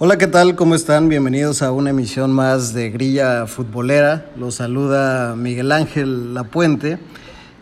[0.00, 0.54] Hola, ¿qué tal?
[0.54, 1.08] ¿Cómo están?
[1.08, 4.30] Bienvenidos a una emisión más de Grilla Futbolera.
[4.38, 7.00] Los saluda Miguel Ángel Lapuente.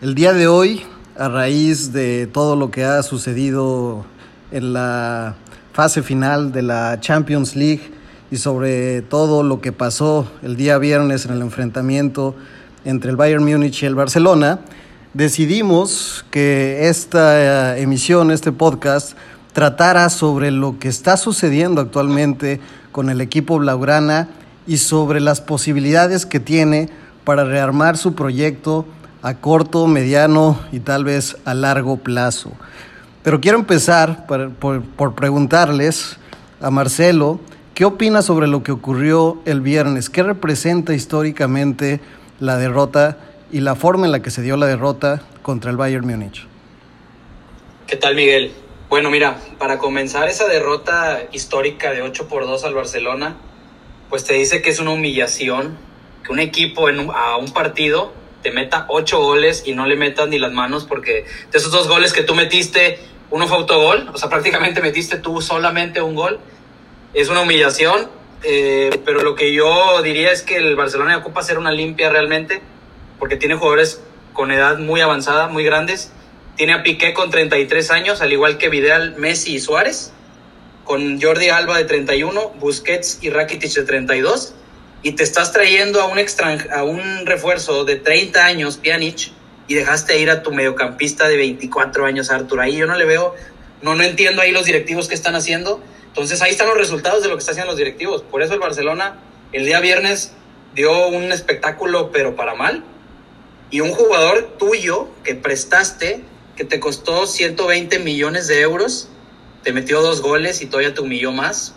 [0.02, 0.82] El día de hoy,
[1.16, 4.04] a raíz de todo lo que ha sucedido
[4.50, 5.36] en la
[5.72, 7.90] fase final de la Champions League
[8.30, 12.36] y sobre todo lo que pasó el día viernes en el enfrentamiento
[12.84, 14.60] entre el Bayern Múnich y el Barcelona,
[15.14, 19.16] decidimos que esta emisión, este podcast,
[19.56, 22.60] tratara sobre lo que está sucediendo actualmente
[22.92, 24.28] con el equipo Blaugrana
[24.66, 26.90] y sobre las posibilidades que tiene
[27.24, 28.84] para rearmar su proyecto
[29.22, 32.52] a corto, mediano y tal vez a largo plazo.
[33.22, 36.18] Pero quiero empezar por, por, preguntarles
[36.60, 37.40] a Marcelo,
[37.72, 40.10] ¿qué opina sobre lo que ocurrió el viernes?
[40.10, 42.00] ¿Qué representa históricamente
[42.40, 43.16] la derrota
[43.50, 46.46] y la forma en la que se dio la derrota contra el Bayern Múnich?
[47.86, 48.65] ¿Qué tal, Miguel?
[48.88, 53.36] Bueno, mira, para comenzar esa derrota histórica de 8 por 2 al Barcelona,
[54.08, 55.76] pues te dice que es una humillación
[56.24, 58.12] que un equipo en a un partido
[58.44, 61.88] te meta 8 goles y no le metas ni las manos porque de esos dos
[61.88, 66.38] goles que tú metiste, uno fue autogol, o sea, prácticamente metiste tú solamente un gol.
[67.12, 68.08] Es una humillación,
[68.44, 72.62] eh, pero lo que yo diría es que el Barcelona ocupa hacer una limpia realmente
[73.18, 74.00] porque tiene jugadores
[74.32, 76.12] con edad muy avanzada, muy grandes
[76.56, 80.12] tiene a Piqué con 33 años, al igual que Vidal, Messi y Suárez,
[80.84, 84.54] con Jordi Alba de 31, Busquets y Rakitic de 32,
[85.02, 89.32] y te estás trayendo a un, a un refuerzo de 30 años, Pjanic,
[89.68, 92.60] y dejaste ir a tu mediocampista de 24 años, Artur.
[92.60, 93.34] Ahí yo no le veo,
[93.82, 95.80] no, no entiendo ahí los directivos que están haciendo.
[96.08, 98.22] Entonces ahí están los resultados de lo que están haciendo los directivos.
[98.22, 99.18] Por eso el Barcelona
[99.52, 100.32] el día viernes
[100.74, 102.84] dio un espectáculo, pero para mal.
[103.70, 106.22] Y un jugador tuyo que prestaste
[106.56, 109.08] que te costó 120 millones de euros,
[109.62, 111.74] te metió dos goles y todavía te humilló más.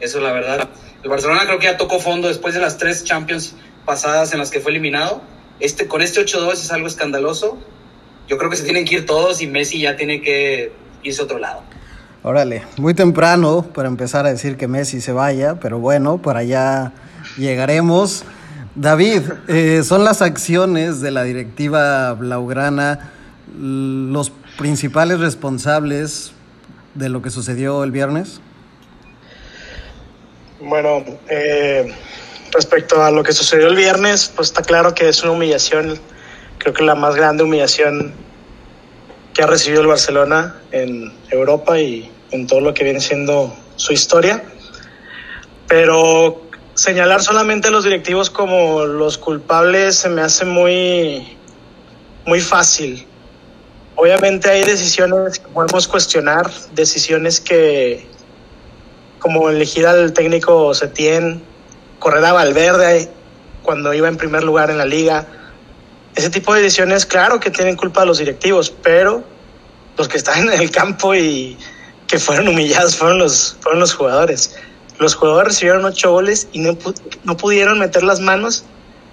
[0.00, 0.68] Eso la verdad.
[1.02, 4.50] El Barcelona creo que ya tocó fondo después de las tres Champions pasadas en las
[4.50, 5.22] que fue eliminado.
[5.60, 7.58] Este, con este 8-2 es algo escandaloso.
[8.28, 10.72] Yo creo que se tienen que ir todos y Messi ya tiene que
[11.02, 11.62] irse a otro lado.
[12.22, 16.92] Órale, muy temprano para empezar a decir que Messi se vaya, pero bueno, para allá
[17.36, 18.24] llegaremos.
[18.76, 23.10] David, eh, son las acciones de la directiva Blaugrana
[23.58, 26.32] los principales responsables
[26.94, 28.40] de lo que sucedió el viernes?
[30.60, 31.92] Bueno, eh,
[32.52, 35.98] respecto a lo que sucedió el viernes, pues está claro que es una humillación,
[36.58, 38.12] creo que la más grande humillación
[39.34, 43.92] que ha recibido el Barcelona en Europa y en todo lo que viene siendo su
[43.92, 44.44] historia.
[45.66, 46.42] Pero
[46.74, 51.36] señalar solamente a los directivos como los culpables se me hace muy,
[52.26, 53.06] muy fácil.
[53.96, 58.06] Obviamente hay decisiones que podemos cuestionar, decisiones que,
[59.18, 61.42] como elegir al técnico Setién,
[61.98, 63.08] correr a Valverde
[63.62, 65.26] cuando iba en primer lugar en la liga.
[66.14, 69.22] Ese tipo de decisiones, claro que tienen culpa los directivos, pero
[69.96, 71.56] los que están en el campo y
[72.06, 74.56] que fueron humillados fueron los, fueron los jugadores.
[74.98, 76.76] Los jugadores recibieron ocho goles y no,
[77.24, 78.64] no pudieron meter las manos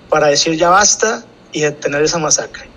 [0.09, 2.69] para decir ya basta y detener esa masacre.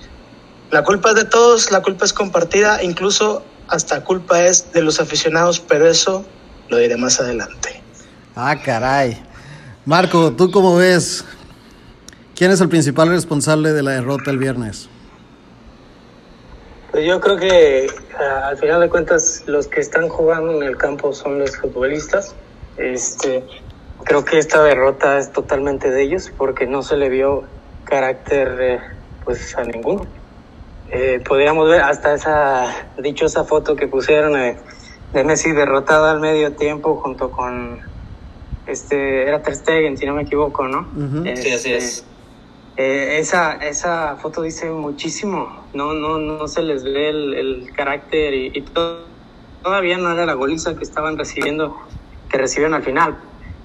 [0.73, 5.01] La culpa es de todos, la culpa es compartida, incluso hasta culpa es de los
[5.01, 6.25] aficionados, pero eso
[6.71, 7.83] lo diré más adelante.
[8.35, 9.23] Ah, caray.
[9.85, 11.27] Marco, ¿tú cómo ves?
[12.35, 14.89] ¿Quién es el principal responsable de la derrota el viernes?
[16.91, 17.89] Pues yo creo que
[18.43, 22.35] al final de cuentas los que están jugando en el campo son los futbolistas.
[22.79, 23.45] Este,
[24.05, 27.45] creo que esta derrota es totalmente de ellos porque no se le vio
[27.85, 28.81] carácter eh,
[29.23, 30.22] pues a ninguno
[30.93, 34.57] eh, podríamos ver hasta esa dichosa foto que pusieron de,
[35.25, 37.81] Messi derrotado al medio tiempo junto con
[38.67, 40.87] este era Ter Stegen si no me equivoco no
[41.35, 42.05] sí así es.
[42.77, 45.65] eh, esa esa foto dice muchísimo.
[45.75, 48.65] No no no se les ve el, carácter y,
[49.63, 51.77] todavía no era la goliza que estaban recibiendo
[52.29, 53.19] que recibieron al final.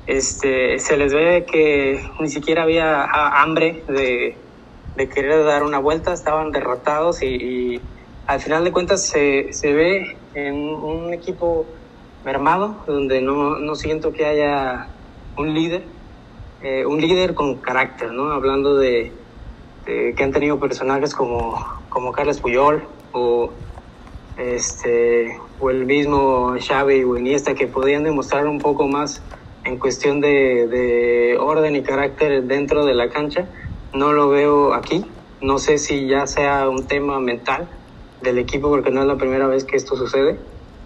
[0.05, 3.03] Este se les ve que ni siquiera había
[3.41, 4.37] hambre de
[4.97, 7.79] de querer dar una vuelta, estaban derrotados y,
[8.25, 11.65] al final de cuentas se, se, ve en un equipo
[12.25, 14.89] mermado, donde no, no siento que haya
[15.37, 15.83] un líder,
[16.61, 18.31] eh, un líder con carácter, ¿no?
[18.33, 19.13] Hablando de,
[19.85, 22.83] que han tenido personajes como, como Carles Puyol
[23.13, 23.51] o,
[24.37, 29.21] este, o el mismo Xavi o Iniesta que podían demostrar un poco más
[29.63, 33.47] en cuestión de, de orden y carácter dentro de la cancha
[33.93, 35.05] no lo veo aquí.
[35.41, 37.67] No sé si ya sea un tema mental
[38.21, 40.39] del equipo, porque no es la primera vez que esto sucede.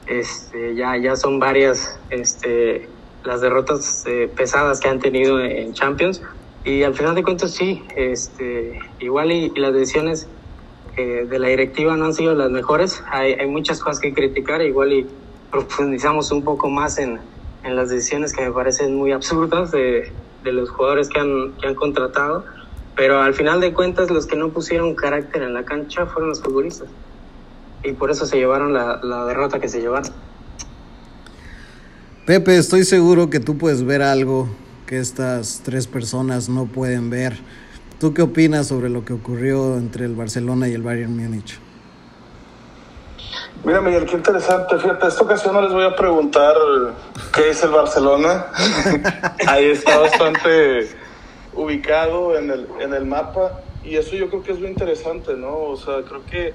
[0.08, 2.90] Este, ya, ya son varias este,
[3.24, 6.22] las derrotas eh, pesadas que han tenido en Champions.
[6.64, 10.28] Y al final de cuentas sí, este, igual y, las decisiones
[10.98, 13.04] eh, de la directiva no han sido las mejores.
[13.10, 15.08] Hay, hay, muchas cosas que criticar, igual y
[15.50, 17.20] profundizamos un poco más en,
[17.64, 20.12] en las decisiones que me parecen muy absurdas de,
[20.44, 22.46] de los jugadores que han, que han contratado.
[23.02, 26.40] Pero al final de cuentas los que no pusieron carácter en la cancha fueron los
[26.40, 26.88] futbolistas.
[27.84, 30.12] Y por eso se llevaron la, la derrota que se llevaron.
[32.28, 34.50] Pepe, estoy seguro que tú puedes ver algo
[34.86, 37.40] que estas tres personas no pueden ver.
[38.00, 41.60] ¿Tú qué opinas sobre lo que ocurrió entre el Barcelona y el Bayern Múnich?
[43.64, 44.78] Mira, Miguel, qué interesante.
[44.78, 46.54] Fíjate, esta ocasión no les voy a preguntar
[47.34, 48.46] qué es el Barcelona.
[49.48, 51.01] Ahí está bastante
[51.54, 53.52] ubicado en el, en el mapa.
[53.84, 55.58] Y eso yo creo que es lo interesante, ¿no?
[55.64, 56.54] O sea, creo que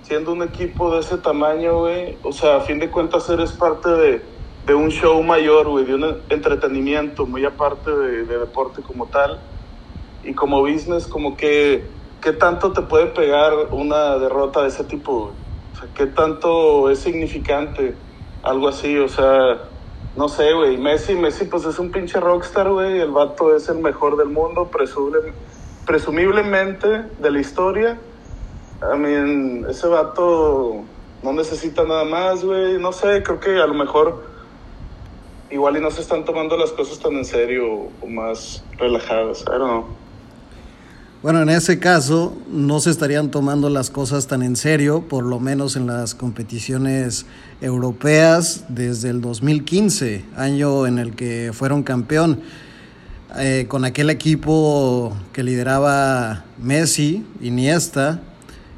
[0.00, 3.90] siendo un equipo de ese tamaño, güey, o sea, a fin de cuentas eres parte
[3.90, 9.42] de de un show mayor, güey, de un entretenimiento muy aparte de, deporte como tal.
[10.22, 11.90] Y como business, como que,
[12.20, 15.12] ¿qué tanto te puede pegar una derrota de ese tipo,
[15.72, 17.98] O sea, ¿qué tanto es significante
[18.42, 18.98] algo así?
[18.98, 19.58] O sea,
[20.18, 23.78] no sé, güey, Messi, Messi pues es un pinche rockstar, güey, el vato es el
[23.78, 24.68] mejor del mundo,
[25.86, 27.96] presumiblemente de la historia.
[28.82, 30.82] I mean, ese vato
[31.22, 34.24] no necesita nada más, güey, no sé, creo que a lo mejor
[35.50, 39.42] igual y no se están tomando las cosas tan en serio o más relajadas.
[39.42, 40.07] I don't know.
[41.28, 45.38] Bueno, en ese caso no se estarían tomando las cosas tan en serio, por lo
[45.38, 47.26] menos en las competiciones
[47.60, 52.40] europeas desde el 2015, año en el que fueron campeón,
[53.36, 58.22] eh, con aquel equipo que lideraba Messi, Iniesta,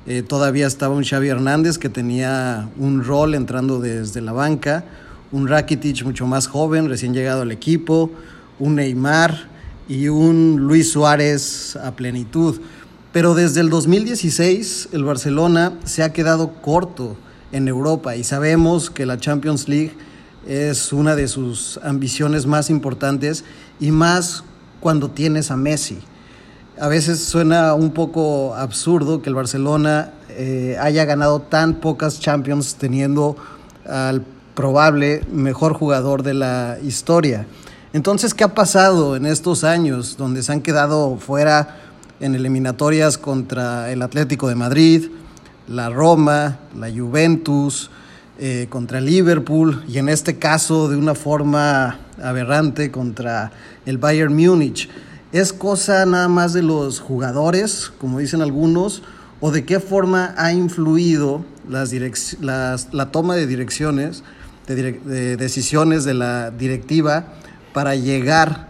[0.08, 4.82] eh, todavía estaba un Xavi Hernández que tenía un rol entrando desde la banca,
[5.30, 8.10] un Rakitic mucho más joven, recién llegado al equipo,
[8.58, 9.49] un Neymar
[9.90, 12.60] y un Luis Suárez a plenitud.
[13.12, 17.16] Pero desde el 2016 el Barcelona se ha quedado corto
[17.50, 19.92] en Europa y sabemos que la Champions League
[20.46, 23.44] es una de sus ambiciones más importantes
[23.80, 24.44] y más
[24.78, 25.98] cuando tienes a Messi.
[26.80, 32.76] A veces suena un poco absurdo que el Barcelona eh, haya ganado tan pocas Champions
[32.76, 33.36] teniendo
[33.88, 37.44] al probable mejor jugador de la historia.
[37.92, 41.76] Entonces, ¿qué ha pasado en estos años donde se han quedado fuera
[42.20, 45.08] en eliminatorias contra el Atlético de Madrid,
[45.66, 47.90] la Roma, la Juventus,
[48.38, 53.50] eh, contra Liverpool y en este caso de una forma aberrante contra
[53.84, 54.88] el Bayern Múnich?
[55.32, 59.02] ¿Es cosa nada más de los jugadores, como dicen algunos,
[59.40, 61.92] o de qué forma ha influido las
[62.40, 64.22] las, la toma de direcciones
[64.74, 67.24] de, decisiones de la directiva
[67.72, 68.68] para llegar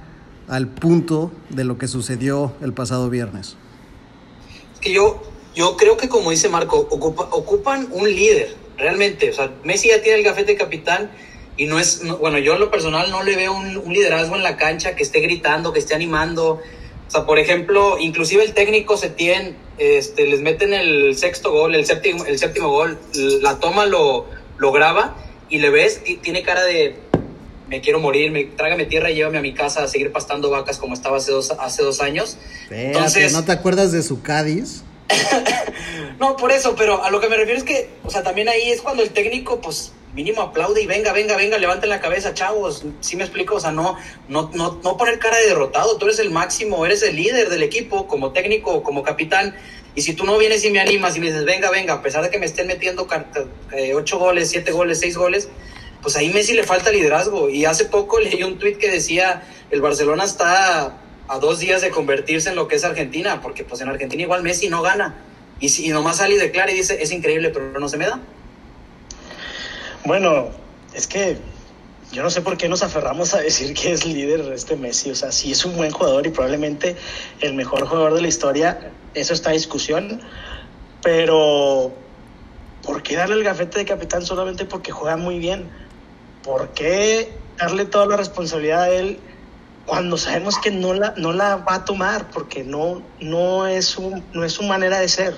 [0.49, 3.57] al punto de lo que sucedió el pasado viernes?
[4.75, 5.23] Es que yo,
[5.55, 9.31] yo creo que como dice Marco, ocupan un líder, realmente.
[9.31, 11.11] O sea, Messi ya tiene el gafete de capitán
[11.57, 14.57] y no es, bueno, yo en lo personal no le veo un, liderazgo en la
[14.57, 16.61] cancha que esté gritando, que esté animando.
[17.07, 21.75] O sea, por ejemplo, inclusive el técnico se tiene, este, les meten el sexto gol,
[21.75, 22.99] el séptimo, el séptimo gol,
[23.43, 24.27] la toma lo,
[24.59, 25.17] lo graba
[25.49, 26.97] y le ves, tiene cara de
[27.71, 30.77] me quiero morir, me, trágame tierra y llévame a mi casa a seguir pastando vacas
[30.77, 32.37] como estaba hace dos, hace dos años.
[32.69, 34.83] Entonces, ¿no te acuerdas de su Cádiz?
[36.19, 38.71] no, por eso, pero a lo que me refiero es que, o sea, también ahí
[38.71, 42.85] es cuando el técnico, pues, mínimo aplaude y venga, venga, venga, levanten la cabeza, chavos.
[43.01, 43.55] ¿Sí me explico?
[43.55, 43.97] O sea, no,
[44.29, 45.97] no, no, no poner cara de derrotado.
[45.97, 49.55] Tú eres el máximo, eres el líder del equipo, como técnico, como capitán.
[49.95, 52.23] Y si tú no vienes y me animas y me dices, venga, venga, a pesar
[52.23, 53.07] de que me estén metiendo
[53.73, 55.49] eh, ocho goles, siete goles, seis goles,
[56.03, 57.49] pues ahí Messi le falta liderazgo.
[57.49, 60.97] Y hace poco leí un tuit que decía, el Barcelona está
[61.29, 64.43] a dos días de convertirse en lo que es Argentina, porque pues en Argentina igual
[64.43, 65.15] Messi no gana.
[65.61, 68.07] Y, si, y nomás sale y declara y dice, es increíble, pero no se me
[68.07, 68.21] da.
[70.05, 70.49] Bueno,
[70.95, 71.37] es que
[72.13, 75.11] yo no sé por qué nos aferramos a decir que es líder este Messi.
[75.11, 76.97] O sea, sí es un buen jugador y probablemente
[77.41, 78.93] el mejor jugador de la historia.
[79.15, 80.21] Eso está en discusión.
[81.03, 81.93] Pero,
[82.83, 85.71] ¿por qué darle el gafete de capitán solamente porque juega muy bien?
[86.51, 89.21] ¿Por qué darle toda la responsabilidad a él
[89.87, 92.29] cuando sabemos que no la, no la va a tomar?
[92.33, 93.97] Porque no, no, es
[94.33, 95.37] no es su manera de ser.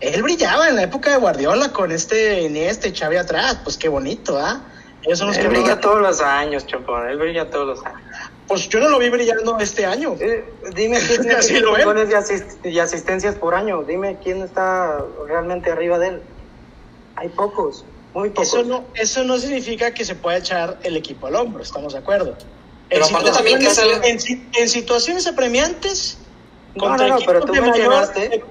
[0.00, 3.58] Él brillaba en la época de Guardiola con este este Xavi atrás.
[3.62, 4.62] Pues qué bonito, ¿ah?
[5.02, 7.06] Él brilla todos los años, Chapón.
[7.06, 8.00] Él brilla todos los años.
[8.46, 10.16] Pues yo no lo vi brillando este año.
[10.18, 10.42] Eh,
[10.74, 12.08] dime quién tiene goles
[12.64, 13.82] y, asistencias por año.
[13.82, 16.22] Dime quién está realmente arriba de él.
[17.16, 17.84] Hay pocos.
[18.14, 18.32] Muy.
[18.40, 21.98] Eso no, eso no significa que se pueda echar el equipo al hombro, estamos de
[22.00, 22.36] acuerdo.
[22.88, 24.18] Pero en, aparte también que sale- en,
[24.54, 26.18] en situaciones apremiantes,
[26.74, 28.44] No, no, no, pero tú de mayor- mencionaste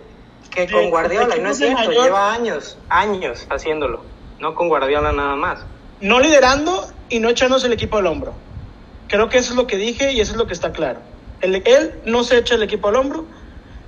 [0.52, 4.04] que de- con Guardiola, y no es de cierto, mayor- lleva años, años haciéndolo.
[4.40, 5.60] No con Guardiola nada más.
[6.00, 8.34] no liderando y no echándose el equipo al hombro.
[9.08, 11.00] Creo que eso es lo que dije y eso es lo que está claro.
[11.42, 13.26] Él, él no se echa el equipo al hombro.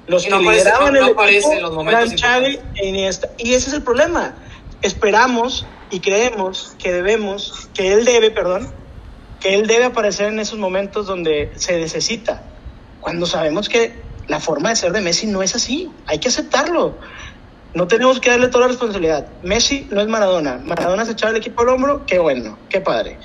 [0.08, 2.60] Los Y no que aparece- lideraban no el aparece equipo en los momentos eran Xavi
[2.78, 3.30] e Iniesta.
[3.38, 4.34] Y ese es el problema.
[4.82, 8.72] Esperamos y creemos que debemos, que él debe, perdón,
[9.40, 12.44] que él debe aparecer en esos momentos donde se necesita.
[13.02, 13.94] Cuando sabemos que
[14.28, 15.92] la forma de ser de Messi no es así.
[16.06, 16.98] Hay que aceptarlo.
[17.74, 19.28] No tenemos que darle toda la responsabilidad.
[19.44, 20.60] Messi no es Maradona.
[20.64, 23.18] Maradona se echaba el equipo al hombro, qué bueno, qué padre.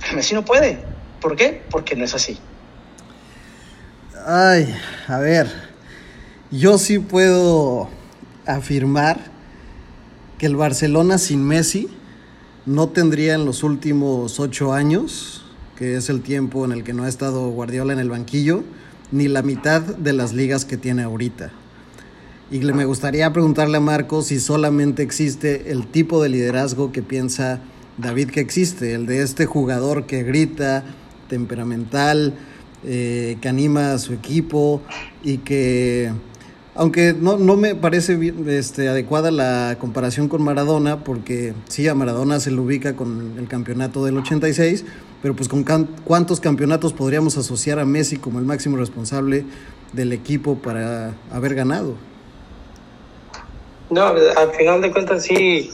[0.00, 0.84] Pero Messi no puede.
[1.20, 1.62] ¿Por qué?
[1.70, 2.38] Porque no es así.
[4.26, 4.74] Ay,
[5.06, 5.46] a ver,
[6.50, 7.88] yo sí puedo
[8.46, 9.18] afirmar
[10.38, 11.88] que el Barcelona sin Messi
[12.64, 15.44] no tendría en los últimos ocho años,
[15.76, 18.62] que es el tiempo en el que no ha estado Guardiola en el banquillo,
[19.10, 21.50] ni la mitad de las ligas que tiene ahorita.
[22.50, 27.60] Y me gustaría preguntarle a Marco si solamente existe el tipo de liderazgo que piensa
[27.98, 30.84] David que existe, el de este jugador que grita,
[31.28, 32.34] temperamental,
[32.84, 34.82] eh, que anima a su equipo
[35.24, 36.12] y que,
[36.78, 38.16] aunque no, no me parece
[38.46, 43.48] este, adecuada la comparación con Maradona, porque sí, a Maradona se le ubica con el
[43.48, 44.84] campeonato del 86,
[45.20, 45.64] pero pues con
[46.04, 49.44] cuántos campeonatos podríamos asociar a Messi como el máximo responsable
[49.92, 51.96] del equipo para haber ganado.
[53.90, 55.70] No, al final de cuentas sí,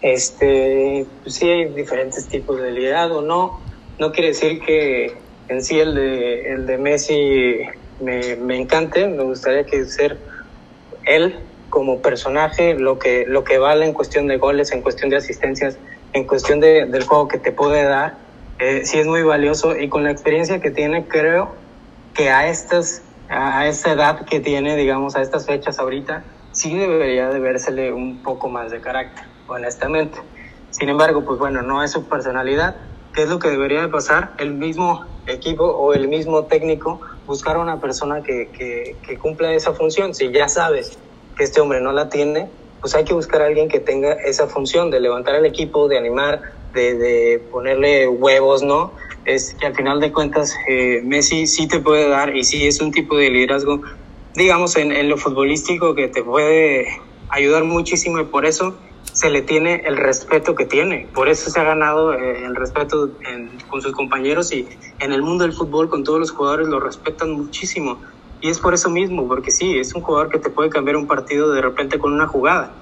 [0.00, 3.60] este, pues sí hay diferentes tipos de liderazgo, no,
[3.98, 5.12] no quiere decir que
[5.48, 7.58] en sí el de, el de Messi
[8.00, 10.29] me, me encante, me gustaría que ser
[11.04, 11.38] él
[11.68, 15.78] como personaje lo que, lo que vale en cuestión de goles, en cuestión de asistencias,
[16.12, 18.16] en cuestión de, del juego que te puede dar,
[18.58, 21.54] eh, sí es muy valioso y con la experiencia que tiene creo
[22.14, 27.28] que a estas a esta edad que tiene, digamos, a estas fechas ahorita, sí debería
[27.28, 30.18] de vérsele un poco más de carácter, honestamente.
[30.70, 32.76] Sin embargo, pues bueno, no es su personalidad.
[33.14, 34.32] ¿Qué es lo que debería de pasar?
[34.38, 39.52] El mismo equipo o el mismo técnico buscar a una persona que, que, que cumpla
[39.54, 40.14] esa función.
[40.14, 40.98] Si ya sabes
[41.36, 42.48] que este hombre no la tiene,
[42.80, 45.98] pues hay que buscar a alguien que tenga esa función de levantar el equipo, de
[45.98, 46.40] animar,
[46.72, 48.92] de, de ponerle huevos, ¿no?
[49.24, 52.80] Es que al final de cuentas eh, Messi sí te puede dar y sí es
[52.80, 53.82] un tipo de liderazgo,
[54.34, 56.88] digamos, en, en lo futbolístico que te puede
[57.28, 58.76] ayudar muchísimo y por eso
[59.12, 61.08] se le tiene el respeto que tiene.
[61.12, 63.10] Por eso se ha ganado eh, el respeto
[63.68, 67.32] con sus compañeros y en el mundo del fútbol con todos los jugadores lo respetan
[67.32, 68.00] muchísimo.
[68.40, 71.06] Y es por eso mismo, porque sí, es un jugador que te puede cambiar un
[71.06, 72.72] partido de repente con una jugada.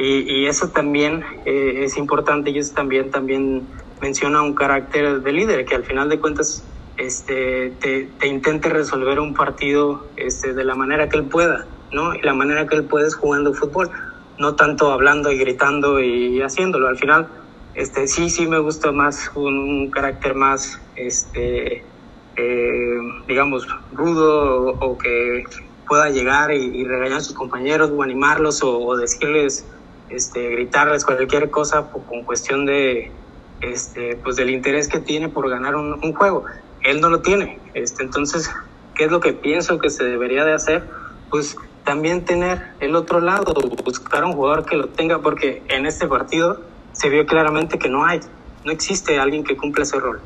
[0.00, 3.66] Y, eso también eh, es importante y eso también, también
[4.00, 6.62] menciona un carácter de líder, que al final de cuentas
[6.98, 12.14] este, te, te intente resolver un partido este, de la manera que él pueda, ¿no?
[12.14, 13.90] Y la manera que él puede es jugando fútbol,
[14.38, 16.88] no tanto hablando y gritando y haciéndolo.
[16.88, 17.28] Al final,
[17.74, 21.84] este, sí, sí me gusta más un, carácter más, este,
[22.36, 25.44] eh, digamos, rudo o, que
[25.86, 29.68] pueda llegar y, regañar a sus compañeros o animarlos o, decirles,
[30.08, 33.12] este, gritarles cualquier cosa po- con cuestión de,
[33.60, 36.44] este, pues del interés que tiene por ganar un, un juego.
[36.82, 37.60] Él no lo tiene.
[37.74, 38.50] Este, entonces,
[38.94, 40.88] ¿qué es lo que pienso que se debería de hacer?
[41.30, 41.56] Pues
[41.88, 46.60] también tener el otro lado, buscar un jugador que lo tenga, porque en este partido
[46.92, 48.20] se vio claramente que no hay,
[48.66, 50.20] no existe alguien que cumpla ese rol.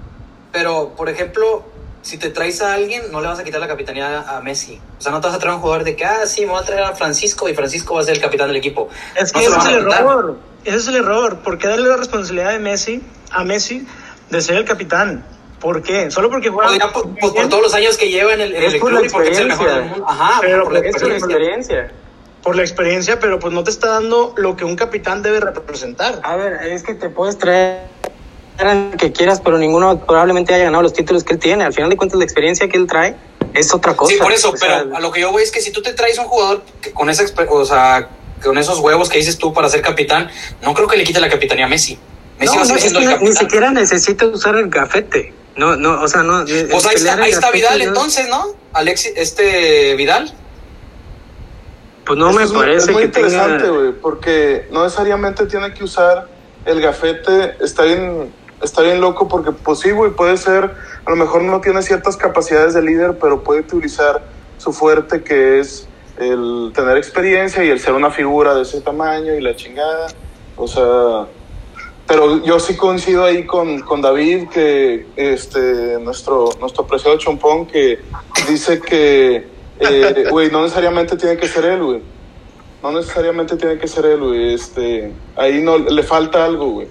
[0.50, 1.62] Pero, por ejemplo,
[2.02, 4.80] si te traes a alguien, no le vas a quitar la capitanía a Messi.
[4.98, 6.48] O sea, no te vas a traer a un jugador de que, ah, sí, me
[6.48, 8.88] voy a traer a Francisco y Francisco va a ser el capitán del equipo.
[9.14, 10.38] Es No que lo ese es el error.
[10.64, 11.38] Ese es el error.
[11.44, 13.86] ¿Por qué darle la responsabilidad de Messi a Messi
[14.30, 15.24] de ser el capitán?
[15.62, 16.10] ¿Por qué?
[16.10, 16.92] Solo porque juega.
[16.92, 19.00] Por, por- por todos los años que lleva en el, en Es el por club
[19.02, 20.04] la y porque es el mejor del experiencia.
[20.06, 20.12] mundo.
[20.22, 21.92] Ajá, Pero por la por experiencia.
[22.42, 26.18] por la experiencia, pero pues no te está dando lo que un capitán debe representar.
[26.24, 27.82] A ver, es que te puedes traer
[28.58, 31.64] al que quieras, pero ninguno probablemente haya ganado los títulos que él tiene.
[31.64, 33.14] Al final de cuentas, la experiencia que él trae
[33.54, 34.12] es otra cosa.
[34.12, 35.80] Sí, por eso, O sea, pero a lo que yo voy es que si tú
[35.82, 38.08] te traes un jugador que con esa exper- o sea,
[38.42, 40.28] con esos huevos que dices tú para ser capitán,
[40.62, 41.96] no creo que le quite la capitanía a Messi.
[42.40, 45.32] Messi no, no, es que no- ni siquiera necesita usar el gafete.
[45.56, 46.44] No, no, o sea, no.
[46.44, 48.46] Pues ahí está, ahí está Vidal entonces, ¿no?
[48.72, 50.32] Alexis, este Vidal.
[52.04, 53.78] Pues no Eso me es muy- parece es muy que interesante, tenga.
[53.78, 56.26] güey, porque no necesariamente tiene que usar
[56.64, 57.56] el gafete.
[57.60, 58.32] Está bien,
[58.62, 60.70] está bien loco porque, pues sí, güey, puede ser,
[61.04, 64.22] a lo mejor no tiene ciertas capacidades de líder, pero puede utilizar
[64.58, 65.86] su fuerte que es
[66.18, 70.08] el tener experiencia y el ser una figura de ese tamaño y la chingada.
[70.56, 71.26] O sea,
[72.12, 78.00] pero yo sí coincido ahí con, con David, que este, nuestro, nuestro apreciado Chompón, que
[78.46, 79.46] dice que,
[79.80, 82.02] eh, güey, no necesariamente tiene que ser él, güey.
[82.82, 84.52] No necesariamente tiene que ser él, güey.
[84.52, 86.88] Este, ahí no, le falta algo, güey.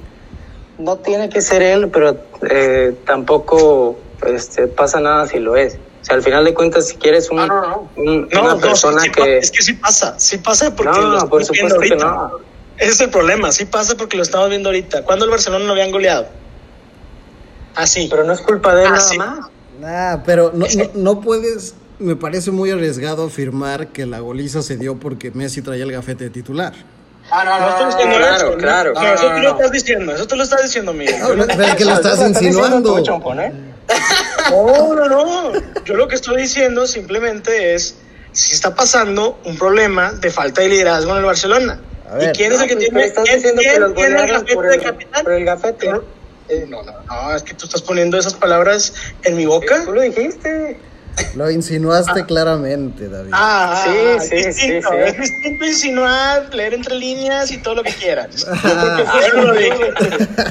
[0.79, 2.17] No tiene que ser él, pero
[2.49, 5.75] eh, tampoco este, pasa nada si lo es.
[6.01, 7.89] O sea, al final de cuentas, si quieres un, No, no, no.
[7.95, 9.37] un- No, una no, persona sí, que...
[9.37, 12.31] es que sí pasa, sí pasa porque No, por supuesto que no.
[12.81, 15.03] Ese es el problema, sí pasa porque lo estamos viendo ahorita.
[15.03, 16.27] ¿Cuándo el Barcelona no habían goleado?
[17.75, 18.07] Así.
[18.09, 19.49] Pero no es culpa de él Ah, nada más.
[19.79, 24.77] Nah, pero no, no, no puedes, me parece muy arriesgado afirmar que la goliza se
[24.77, 26.73] dio porque Messi traía el gafete de titular.
[27.29, 28.57] Ah, no, No estoy diciendo claro, eso, ¿no?
[28.57, 28.93] claro.
[28.93, 29.55] No, No, eso no, tú no, lo no.
[29.55, 31.19] estás diciendo, eso tú lo estás diciendo, Miguel.
[31.37, 32.99] No, pero que lo estás insinuando.
[34.49, 35.51] No, no, no.
[35.85, 37.95] Yo lo que estoy diciendo simplemente es
[38.31, 41.79] si está pasando un problema de falta de liderazgo en el Barcelona.
[42.11, 42.29] A ver.
[42.29, 44.53] ¿Y quién es el que pues, tiene, pero estás quién- diciendo que los golearon gafete
[44.53, 45.23] por de el- capitán?
[45.23, 45.91] por el gafete.
[46.49, 49.85] Eh, No, no, no, es que tú estás poniendo esas palabras en mi boca.
[49.85, 50.77] Tú lo dijiste.
[51.35, 53.31] Lo insinuaste claramente, David.
[53.33, 55.03] Ah, Sí, es sí, distinto, sí, sí.
[55.07, 58.45] Es distinto insinuar, leer entre líneas y todo lo que quieras.
[58.63, 59.93] Ah, Yo no dije.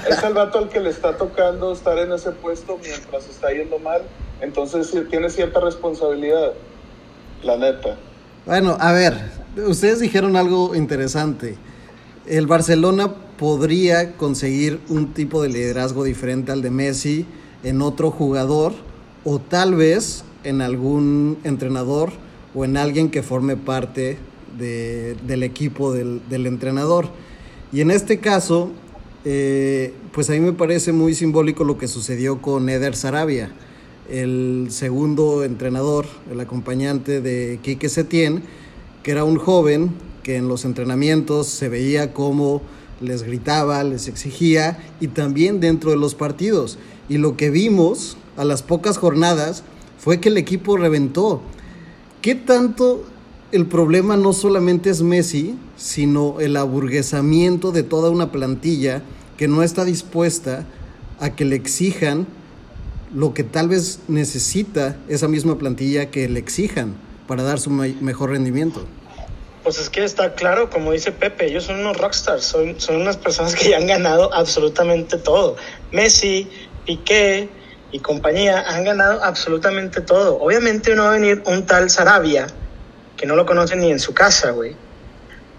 [0.08, 3.78] Es el vato al que le está tocando estar en ese puesto mientras está yendo
[3.78, 4.02] mal.
[4.42, 6.52] Entonces sí, tiene cierta responsabilidad.
[7.42, 7.96] La neta.
[8.46, 9.14] Bueno, a ver,
[9.66, 11.56] ustedes dijeron algo interesante.
[12.26, 17.26] El Barcelona podría conseguir un tipo de liderazgo diferente al de Messi
[17.62, 18.72] en otro jugador
[19.24, 22.12] o tal vez en algún entrenador
[22.54, 24.18] o en alguien que forme parte
[24.58, 27.08] de- del equipo del, del entrenador.
[27.72, 28.70] Y en este caso,
[29.24, 33.50] eh, pues a mí me parece muy simbólico lo que sucedió con Eder Sarabia,
[34.10, 38.42] el segundo entrenador, el acompañante de Quique Setién,
[39.02, 39.90] que era un joven
[40.22, 42.62] que en los entrenamientos se veía como
[43.00, 46.78] les gritaba, les exigía y también dentro de los partidos.
[47.08, 49.62] Y lo que vimos a las pocas jornadas
[49.98, 51.40] fue que el equipo reventó.
[52.20, 53.04] ¿Qué tanto
[53.52, 59.02] el problema no solamente es Messi, sino el aburguesamiento de toda una plantilla
[59.36, 60.66] que no está dispuesta
[61.18, 62.26] a que le exijan
[63.14, 66.94] lo que tal vez necesita esa misma plantilla que le exijan
[67.26, 68.84] para dar su me- mejor rendimiento?
[69.62, 73.16] Pues es que está claro, como dice Pepe, ellos son unos rockstars, son, son unas
[73.16, 75.56] personas que ya han ganado absolutamente todo.
[75.92, 76.50] Messi,
[76.86, 77.48] Piqué
[77.92, 80.38] y compañía han ganado absolutamente todo.
[80.40, 82.46] Obviamente no va a venir un tal Sarabia,
[83.16, 84.74] que no lo conoce ni en su casa, güey.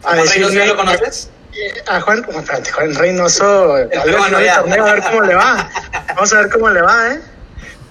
[0.04, 1.30] ¿A Juan Reynoso ya lo conoces?
[1.54, 5.70] Eh, A Juan, Juan, espérate, Juan Reynoso, torneo, a ver cómo le va.
[6.16, 7.22] Vamos a ver cómo le va, ¿eh?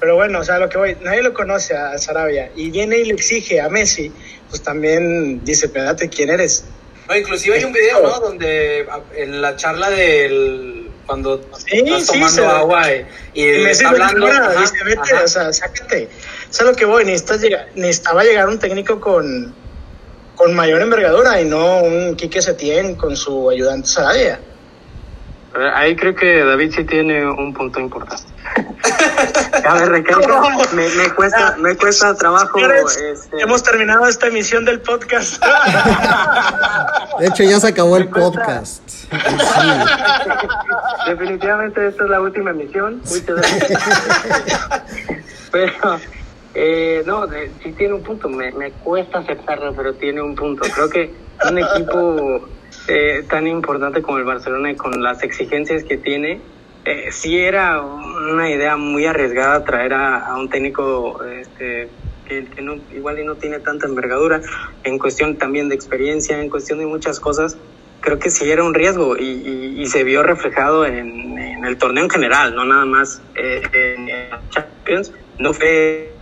[0.01, 3.05] Pero bueno, o sea, lo que voy, nadie lo conoce a Sarabia y viene y
[3.05, 4.11] le exige a Messi,
[4.49, 6.65] pues también dice, espérate, ¿quién eres?
[7.09, 8.19] No, inclusive hay un video, ¿no?
[8.21, 8.87] Donde
[9.17, 13.89] en la charla del cuando Sí, estás sí, tomando se- agua y, y Messi está
[13.91, 14.27] hablando.
[14.29, 15.25] ajá, vete, ajá.
[15.25, 16.09] o sea, sácate.
[16.51, 19.53] Eso es lo que voy, necesitas llegar, necesitaba llegar un técnico con,
[20.37, 24.41] con mayor envergadura y no un Quique Setién con su ayudante Sarabia.
[25.75, 28.23] Ahí creo que David sí tiene un punto importante.
[29.69, 32.59] A ver, recalco, me, me cuesta, me cuesta trabajo.
[32.59, 35.43] Señores, este, Hemos terminado esta emisión del podcast.
[37.19, 38.31] De hecho, ya se acabó el cuesta.
[38.31, 38.89] podcast.
[38.89, 39.09] Sí.
[41.09, 42.99] Definitivamente esta es la última emisión.
[42.99, 43.83] Muchas gracias.
[45.51, 46.01] pero,
[46.55, 47.27] eh, no,
[47.63, 48.29] sí tiene un punto.
[48.29, 50.63] Me, me cuesta aceptarlo, pero tiene un punto.
[50.75, 51.13] Creo que
[51.49, 52.49] un equipo
[52.89, 56.43] eh, tan importante como el Barcelona y con las exigencias que tiene,
[56.85, 61.91] eh, sí era una idea muy arriesgada traer a, un técnico este,
[62.25, 64.41] que, no, igual y no tiene tanta envergadura
[64.85, 67.59] en cuestión también de experiencia, en cuestión de muchas cosas
[68.01, 72.05] creo que sí era un riesgo y, y- se vio reflejado en, en el torneo
[72.05, 74.09] en general, no nada más eh, en
[74.49, 75.13] Champions.
[75.39, 76.17] No fue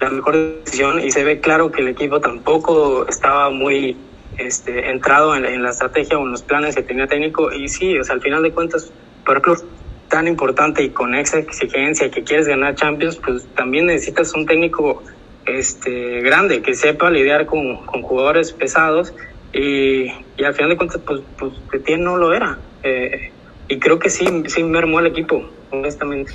[0.00, 5.34] la mejor decisión y se ve claro que el equipo tampoco estaba muy este, entrado
[5.36, 7.52] en, en la estrategia o en los planes que tenía técnico.
[7.52, 8.92] Y sí, o sea, al final de cuentas,
[9.24, 9.64] para club
[10.10, 15.02] tan importante y con esa exigencia que quieres ganar Champions, pues también necesitas un técnico
[15.46, 19.14] este grande que sepa lidiar con, jugadores pesados.
[19.52, 20.08] Y,
[20.44, 22.58] al final de cuentas pues, pues Setién no lo era.
[22.82, 23.30] Eh,
[23.68, 26.32] y creo que sí, sí mermó el equipo honestamente.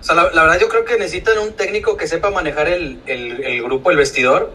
[0.00, 3.62] O sea, la, verdad yo creo que necesitan un técnico que sepa manejar el, el
[3.62, 4.50] grupo, el vestidor,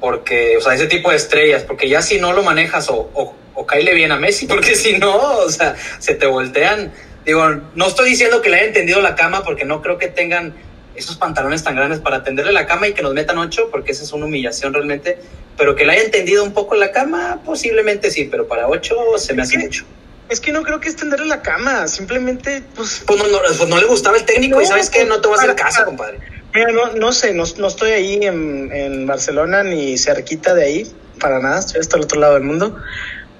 [0.00, 3.34] porque, o sea, ese tipo de estrellas, porque ya si no lo manejas o, o,
[3.54, 6.92] o caile bien a Messi, porque si no, o sea, se te voltean.
[7.24, 10.54] Digo, no estoy diciendo que le hayan tendido la cama, porque no creo que tengan
[10.94, 14.04] esos pantalones tan grandes para tenderle la cama y que nos metan ocho, porque esa
[14.04, 15.18] es una humillación realmente,
[15.56, 19.34] pero que le hayan tendido un poco la cama, posiblemente sí, pero para ocho se
[19.34, 19.84] me hace mucho.
[20.28, 23.02] Es que no creo que es tenderle la cama, simplemente, pues...
[23.06, 25.04] Pues no, no, pues no le gustaba el técnico y ¿sabes qué?
[25.04, 26.18] No te voy a hacer caso, compadre.
[26.54, 30.92] Mira, no, no sé, no, no estoy ahí en, en Barcelona ni cerquita de ahí,
[31.18, 32.76] para nada, estoy hasta el otro lado del mundo,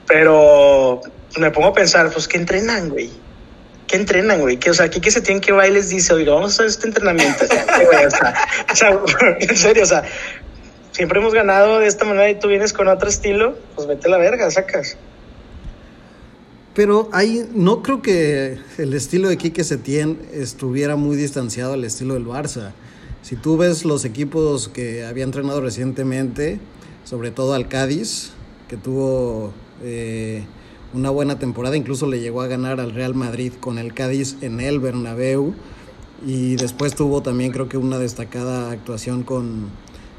[0.07, 1.00] pero
[1.38, 3.11] me pongo a pensar, pues, ¿qué entrenan, güey?
[3.87, 4.57] ¿Qué entrenan, güey?
[4.57, 6.55] ¿Qué, o sea, aquí que se tienen que va y les dice, oiga, vamos a
[6.55, 7.44] hacer este entrenamiento.
[7.48, 8.07] ¿qué?
[8.07, 8.35] O sea,
[8.72, 9.00] o sea,
[9.38, 10.03] en serio, o sea,
[10.90, 14.11] siempre hemos ganado de esta manera y tú vienes con otro estilo, pues vete a
[14.11, 14.96] la verga, sacas.
[16.74, 22.14] Pero ahí no creo que el estilo de Quique Setién estuviera muy distanciado al estilo
[22.14, 22.72] del Barça.
[23.25, 26.61] Si tú ves los equipos que había entrenado recientemente,
[27.05, 28.33] sobre todo al Cádiz,
[28.69, 29.51] que tuvo
[29.83, 30.45] eh,
[30.93, 34.61] una buena temporada, incluso le llegó a ganar al Real Madrid con el Cádiz en
[34.61, 35.55] el Bernabéu
[36.27, 39.69] y después tuvo también creo que una destacada actuación con,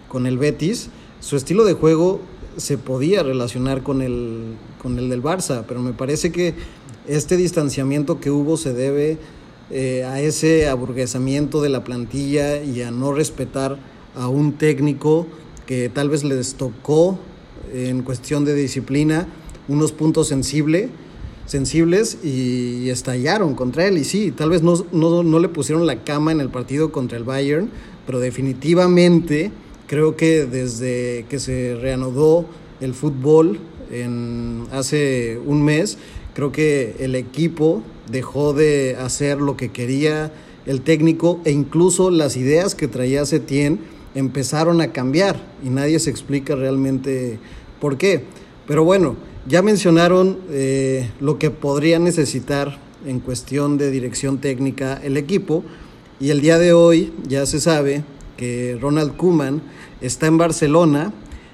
[0.09, 0.89] con el Betis.
[1.19, 2.21] Su estilo de juego
[2.57, 6.55] se podía relacionar con el, con el del Barça, pero me parece que
[7.07, 9.19] este distanciamiento que hubo se debe
[9.71, 13.77] eh, a ese aburguesamiento de la plantilla y a no respetar
[14.15, 15.27] a un técnico
[15.65, 17.19] que tal vez les tocó
[17.73, 19.27] en cuestión de disciplina
[19.67, 23.97] unos puntos sensibles y estallaron contra él.
[23.97, 27.17] Y sí, tal vez no, no, no, le pusieron la cama en el partido contra
[27.17, 27.69] el Bayern,
[28.05, 29.51] pero definitivamente
[29.87, 32.45] creo que desde que se reanudó
[32.81, 33.59] el fútbol
[33.91, 35.97] en, hace un mes,
[36.35, 40.31] creo que el equipo dejó de hacer lo que quería
[40.67, 43.79] el técnico e incluso las ideas que traía Setién
[44.15, 47.39] empezaron a cambiar y nadie se explica realmente
[47.79, 48.23] por qué.
[48.67, 49.15] Pero bueno,
[49.47, 55.63] ya mencionaron eh, lo que podría necesitar en cuestión de dirección técnica el equipo
[56.19, 58.03] y el día de hoy ya se sabe
[58.35, 59.61] que Ronald Koeman
[60.01, 61.13] está en Barcelona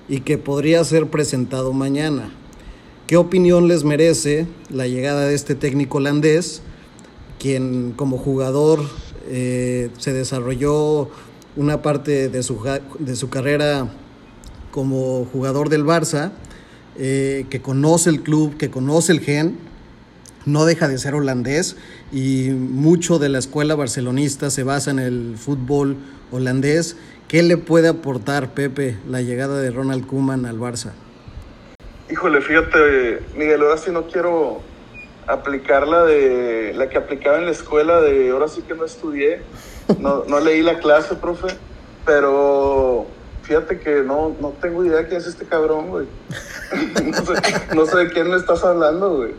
[0.10, 2.32] y que podría ser presentado mañana.
[3.12, 6.62] ¿Qué opinión les merece la llegada de este técnico holandés,
[7.40, 8.80] quien como jugador
[9.28, 11.10] eh, se desarrolló
[11.58, 12.58] una parte de su,
[13.00, 13.90] de su carrera
[14.72, 16.32] como jugador del Barça?
[16.98, 19.58] Eh, que conoce el club, que conoce el gen,
[20.46, 21.76] no deja de ser holandés
[22.14, 25.98] y mucho de la escuela barcelonista se basa en el fútbol
[26.32, 26.96] holandés.
[27.28, 30.94] ¿Qué le puede aportar Pepe la llegada de Ronald Koeman al Barça?
[32.12, 34.62] Híjole, fíjate, Miguel, ahora sí no quiero
[35.28, 39.42] aplicar la de la que aplicaba en la escuela de ahora sí que no estudié,
[39.98, 41.48] no, no leí la clase, profe,
[42.06, 43.08] pero
[43.44, 46.06] fíjate que no, no tengo idea quién es este cabrón, güey.
[47.04, 47.34] No sé,
[47.76, 49.34] no sé de quién me estás hablando, güey.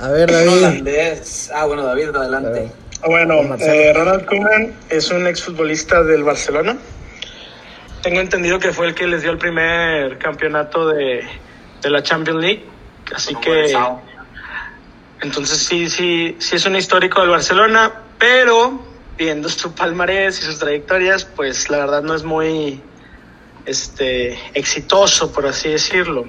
[0.00, 0.52] A ver, David.
[0.52, 1.50] Holandés.
[1.54, 2.72] Ah, bueno, David, adelante.
[3.06, 6.78] Bueno, eh, Ronald Koeman es un exfutbolista del Barcelona.
[8.02, 11.24] Tengo entendido que fue el que les dio el primer campeonato de,
[11.80, 12.64] de la Champions League.
[13.14, 13.74] Así que.
[15.20, 18.84] Entonces, sí, sí, sí es un histórico del Barcelona, pero
[19.16, 22.82] viendo su palmarés y sus trayectorias, pues la verdad no es muy
[23.66, 26.24] este, exitoso, por así decirlo.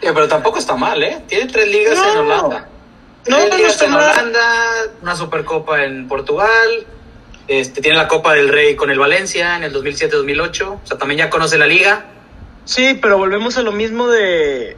[0.00, 1.22] Yeah, pero tampoco está mal, ¿eh?
[1.28, 2.10] Tiene tres ligas No.
[2.12, 2.68] en Holanda.
[3.28, 4.10] No, no ligas está en mal.
[4.10, 4.40] Holanda,
[5.02, 6.86] una Supercopa en Portugal.
[7.50, 10.62] Este, tiene la Copa del Rey con el Valencia en el 2007-2008.
[10.68, 12.04] O sea, también ya conoce la liga.
[12.64, 14.76] Sí, pero volvemos a lo mismo de,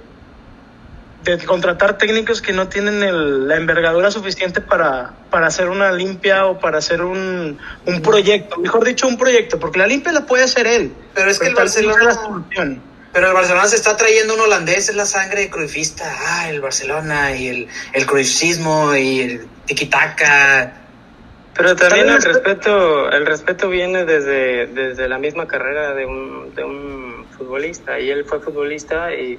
[1.24, 6.46] de contratar técnicos que no tienen el- la envergadura suficiente para, para hacer una limpia
[6.46, 8.56] o para hacer un, un proyecto.
[8.56, 10.94] Mejor dicho, un proyecto, porque la limpia la puede hacer él.
[11.14, 12.82] Pero es que el Barcelona- es la solución.
[13.12, 16.10] Pero el Barcelona se está trayendo un holandés, es la sangre cruifista.
[16.26, 18.06] Ah, el Barcelona y el, el
[18.96, 20.78] y el tiki-taka.
[21.54, 26.64] Pero también el respeto, el respeto viene desde, desde la misma carrera de un, de
[26.64, 28.00] un futbolista.
[28.00, 29.38] Y él fue futbolista y,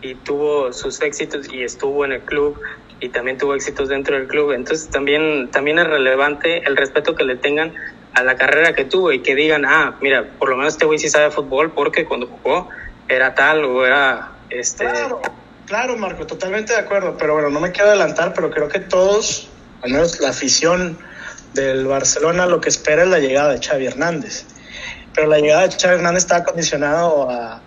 [0.00, 2.60] y tuvo sus éxitos y estuvo en el club
[3.00, 4.52] y también tuvo éxitos dentro del club.
[4.52, 7.74] Entonces también, también es relevante el respeto que le tengan
[8.14, 10.98] a la carrera que tuvo y que digan, ah, mira, por lo menos este güey
[10.98, 12.68] sí sabe fútbol porque cuando jugó
[13.08, 14.84] era tal o era este...
[14.84, 15.20] Claro,
[15.66, 17.16] claro, Marco, totalmente de acuerdo.
[17.18, 19.48] Pero bueno, no me quiero adelantar, pero creo que todos,
[19.82, 20.98] al menos la afición
[21.54, 24.44] del Barcelona, lo que espera es la llegada de Xavi Hernández.
[25.14, 27.60] Pero la llegada de Xavi Hernández está condicionado a,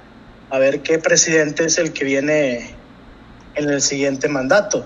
[0.49, 2.75] a ver qué presidente es el que viene
[3.55, 4.85] en el siguiente mandato.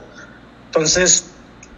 [0.68, 1.26] Entonces,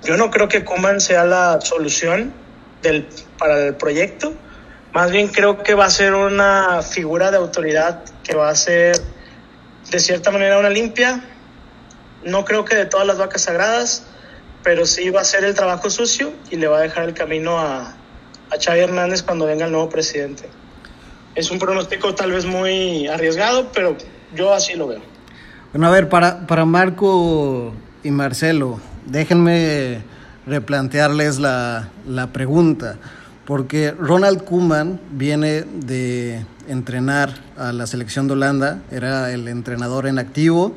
[0.03, 2.33] yo no creo que Kuman sea la solución
[2.81, 4.33] del, para el proyecto.
[4.93, 8.95] Más bien creo que va a ser una figura de autoridad que va a ser
[9.91, 11.23] de cierta manera una limpia.
[12.23, 14.06] No creo que de todas las vacas sagradas,
[14.63, 17.57] pero sí va a ser el trabajo sucio y le va a dejar el camino
[17.57, 17.95] a,
[18.51, 20.49] a Xavi Hernández cuando venga el nuevo presidente.
[21.35, 23.95] Es un pronóstico tal vez muy arriesgado, pero
[24.35, 25.01] yo así lo veo.
[25.71, 30.01] Bueno, a ver, para, para Marco y Marcelo, déjenme
[30.45, 32.97] replantearles la, la pregunta,
[33.45, 40.19] porque Ronald Koeman viene de entrenar a la selección de Holanda, era el entrenador en
[40.19, 40.73] activo,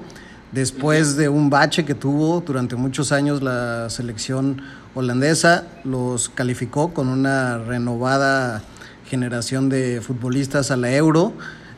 [0.53, 4.63] después de un bache que tuvo durante muchos años la selección
[4.95, 8.63] holandesa, los calificó con una renovada
[9.07, 11.33] generación de futbolistas a la Euro,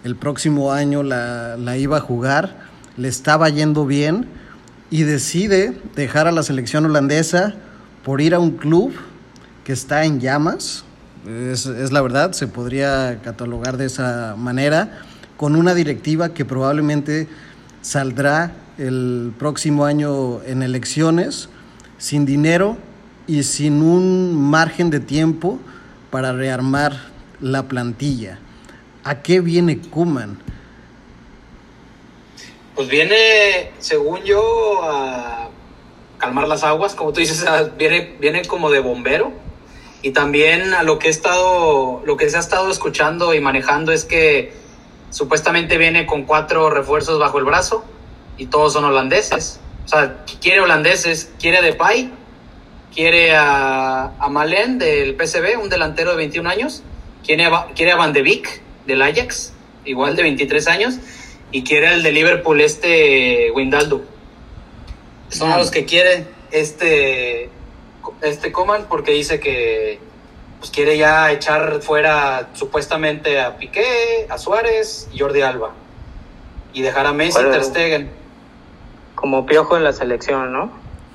[0.05, 2.57] el próximo año la, la iba a jugar,
[2.97, 4.27] le estaba yendo bien
[4.91, 7.55] y decide dejar a la selección holandesa
[8.05, 8.93] por ir a un club
[9.65, 10.85] que está en llamas,
[11.27, 15.03] es, es, la verdad, se podría catalogar de esa manera,
[15.37, 17.29] con una directiva que probablemente
[17.83, 21.49] saldrá el próximo año en elecciones,
[21.99, 22.79] sin dinero
[23.27, 25.59] y sin un margen de tiempo
[26.11, 28.39] para rearmar la plantilla.
[29.05, 30.39] ¿A qué viene Kuman?
[32.75, 35.51] Pues viene, según yo, a
[36.19, 37.45] calmar las aguas, como tú dices,
[37.77, 39.33] viene, viene como de bombero.
[40.03, 43.93] Y también a lo que he estado, lo que se ha estado escuchando y manejando
[43.93, 44.53] es que
[45.13, 47.85] supuestamente viene con cuatro refuerzos bajo el brazo
[48.39, 49.61] y todos son holandeses.
[49.85, 52.11] O sea, quiere holandeses, quiere a Depay,
[52.93, 56.83] quiere a, a Malen del PSV, un delantero de 21 años,
[57.25, 59.53] quiere a, quiere a Van de Beek del Ajax,
[59.85, 60.95] igual de 23 años,
[61.53, 64.03] y quiere el de Liverpool este Windaldo.
[65.29, 67.51] Son los que quiere este
[68.21, 69.99] este Coman porque dice que
[70.63, 75.73] pues, quiere ya echar fuera supuestamente a Piqué, a Suárez y Jordi Alba
[76.73, 78.13] y dejar a Messi, Ter Stegen.
[79.17, 80.71] Como piojo en la selección, ¿no?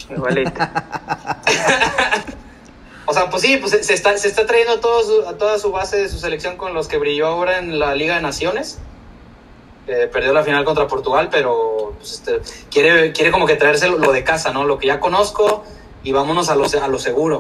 [0.10, 0.52] Igualito.
[3.06, 5.96] o sea, pues sí, pues se está, se está trayendo todo a toda su base
[5.96, 8.80] de su selección con los que brilló ahora en la Liga de Naciones.
[9.88, 14.12] Eh, perdió la final contra Portugal, pero pues, este, quiere, quiere como que traerse lo,
[14.12, 14.66] de casa, ¿no?
[14.66, 15.64] Lo que ya conozco
[16.04, 17.38] y vámonos a lo, a lo seguro.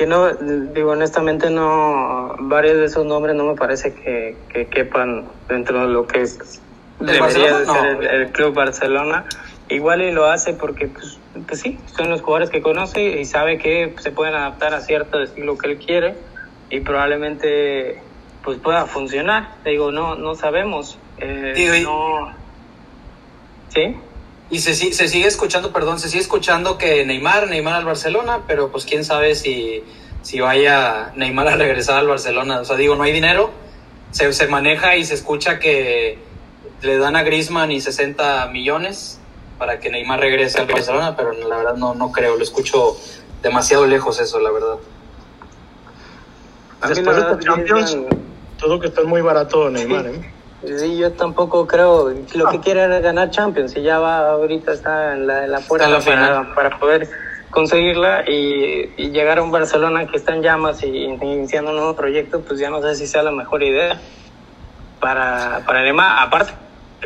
[0.00, 5.26] Que no, digo, honestamente no, varios de esos nombres no me parece que, que quepan
[5.46, 6.62] dentro de lo que es,
[6.98, 8.00] debería de ser no.
[8.00, 9.26] el, el, Club Barcelona.
[9.68, 13.58] Igual y lo hace porque, pues, pues sí, son los jugadores que conoce y sabe
[13.58, 16.14] que se pueden adaptar a cierto estilo que él quiere
[16.70, 18.00] y probablemente
[18.42, 19.56] pues pueda funcionar.
[19.66, 20.98] Digo, no, no sabemos.
[21.18, 22.32] Eh, no...
[23.68, 23.96] ¿Sí?
[24.50, 28.70] Y se, se sigue escuchando, perdón, se sigue escuchando que Neymar, Neymar al Barcelona, pero
[28.72, 29.84] pues quién sabe si,
[30.22, 32.60] si vaya Neymar a regresar al Barcelona.
[32.60, 33.50] O sea, digo, no hay dinero,
[34.10, 36.18] se, se maneja y se escucha que
[36.82, 39.20] le dan a Griezmann y 60 millones
[39.58, 42.96] para que Neymar regrese al Barcelona, pero la verdad no, no creo, lo escucho
[43.42, 44.76] demasiado lejos eso, la verdad.
[46.88, 47.98] Después de los Champions,
[48.58, 50.32] todo que está muy barato Neymar, ¿eh?
[50.64, 52.12] Sí, yo tampoco creo.
[52.34, 55.60] Lo que quiere es ganar Champions y ya va, ahorita está en la, en la
[55.60, 57.08] puerta la para, para, poder
[57.50, 61.96] conseguirla y, y, llegar a un Barcelona que está en llamas y iniciando un nuevo
[61.96, 63.98] proyecto, pues ya no sé si sea la mejor idea
[65.00, 66.26] para, para Neymar.
[66.26, 66.52] Aparte,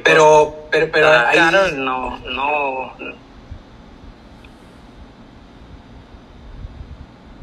[0.03, 1.37] pero, pero, pero ahí...
[1.39, 2.93] claro, no, no.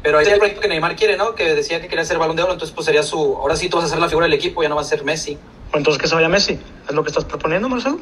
[0.02, 1.34] Pero ahí el proyecto que Neymar quiere, ¿no?
[1.34, 3.36] Que decía que quería ser balón de oro, entonces pues sería su.
[3.38, 5.04] Ahora sí tú vas a ser la figura del equipo, ya no va a ser
[5.04, 5.38] Messi.
[5.74, 6.58] Entonces que se vaya Messi.
[6.88, 7.98] ¿Es lo que estás proponiendo, Marcelo?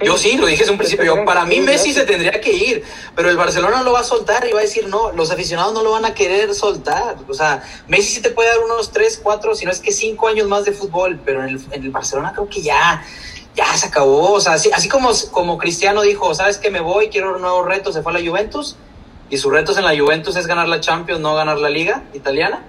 [0.00, 1.04] Yo sí, lo dije desde un principio.
[1.04, 2.82] Yo, para mí Messi se tendría que ir,
[3.14, 5.72] pero el Barcelona no lo va a soltar y va a decir no, los aficionados
[5.74, 7.16] no lo van a querer soltar.
[7.28, 10.28] O sea, Messi sí te puede dar unos 3, 4, si no es que 5
[10.28, 13.04] años más de fútbol, pero en el, en el Barcelona creo que ya,
[13.54, 14.32] ya se acabó.
[14.32, 17.62] O sea, así, así como, como Cristiano dijo, ¿sabes que Me voy, quiero un nuevo
[17.62, 18.76] reto, se fue a la Juventus
[19.30, 22.64] y sus retos en la Juventus es ganar la Champions, no ganar la Liga italiana.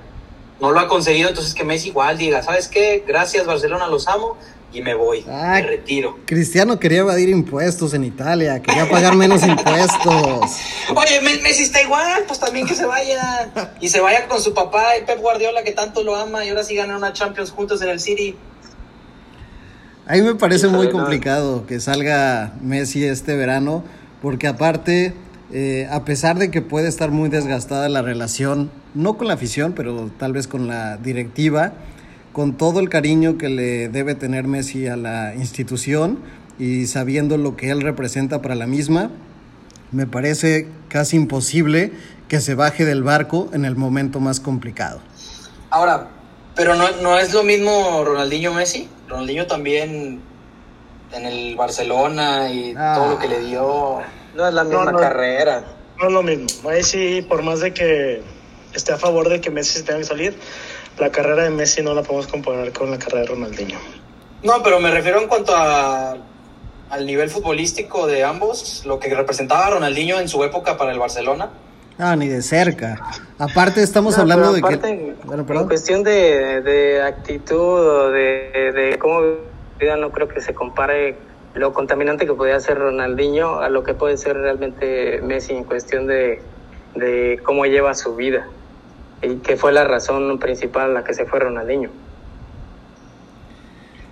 [0.63, 3.03] No lo ha conseguido, entonces que Messi igual diga, ¿sabes qué?
[3.05, 4.37] Gracias Barcelona, los amo,
[4.71, 6.19] y me voy, ah, me retiro.
[6.25, 10.51] Cristiano quería evadir impuestos en Italia, quería pagar menos impuestos.
[10.95, 13.51] Oye, Messi está igual, pues también que se vaya.
[13.81, 16.63] Y se vaya con su papá, el Pep Guardiola, que tanto lo ama, y ahora
[16.63, 18.37] sí ganan una Champions juntos en el City.
[20.07, 23.83] A mí me parece muy complicado que salga Messi este verano,
[24.21, 25.13] porque aparte,
[25.55, 29.73] eh, a pesar de que puede estar muy desgastada la relación, no con la afición,
[29.73, 31.73] pero tal vez con la directiva,
[32.31, 36.17] con todo el cariño que le debe tener Messi a la institución
[36.57, 39.11] y sabiendo lo que él representa para la misma,
[39.91, 41.91] me parece casi imposible
[42.27, 45.01] que se baje del barco en el momento más complicado.
[45.69, 46.07] Ahora,
[46.55, 48.89] pero no, no es lo mismo Ronaldinho Messi.
[49.07, 50.19] Ronaldinho también
[51.11, 52.95] en el Barcelona y ah.
[52.97, 54.01] todo lo que le dio.
[54.35, 54.97] No es la misma No, no.
[54.99, 55.63] carrera.
[55.99, 56.47] No es lo mismo.
[56.69, 58.21] Messi, por más de que
[58.73, 60.35] esté a favor de que Messi se tenga que salir,
[60.97, 63.77] la carrera de Messi no la podemos comparar con la carrera de Ronaldinho.
[64.41, 66.17] No, pero me refiero en cuanto a,
[66.89, 71.49] al nivel futbolístico de ambos, lo que representaba Ronaldinho en su época para el Barcelona.
[71.99, 72.99] Ah, ni de cerca.
[73.37, 75.15] Aparte estamos hablando de que...
[75.25, 79.21] Bueno, en cuestión de, de actitud o de, de cómo
[79.79, 81.15] vida, no creo que se compare
[81.55, 86.07] lo contaminante que podía ser Ronaldinho a lo que puede ser realmente Messi en cuestión
[86.07, 86.41] de,
[86.95, 88.47] de cómo lleva su vida
[89.21, 91.89] y que fue la razón principal a la que se fue Ronaldinho.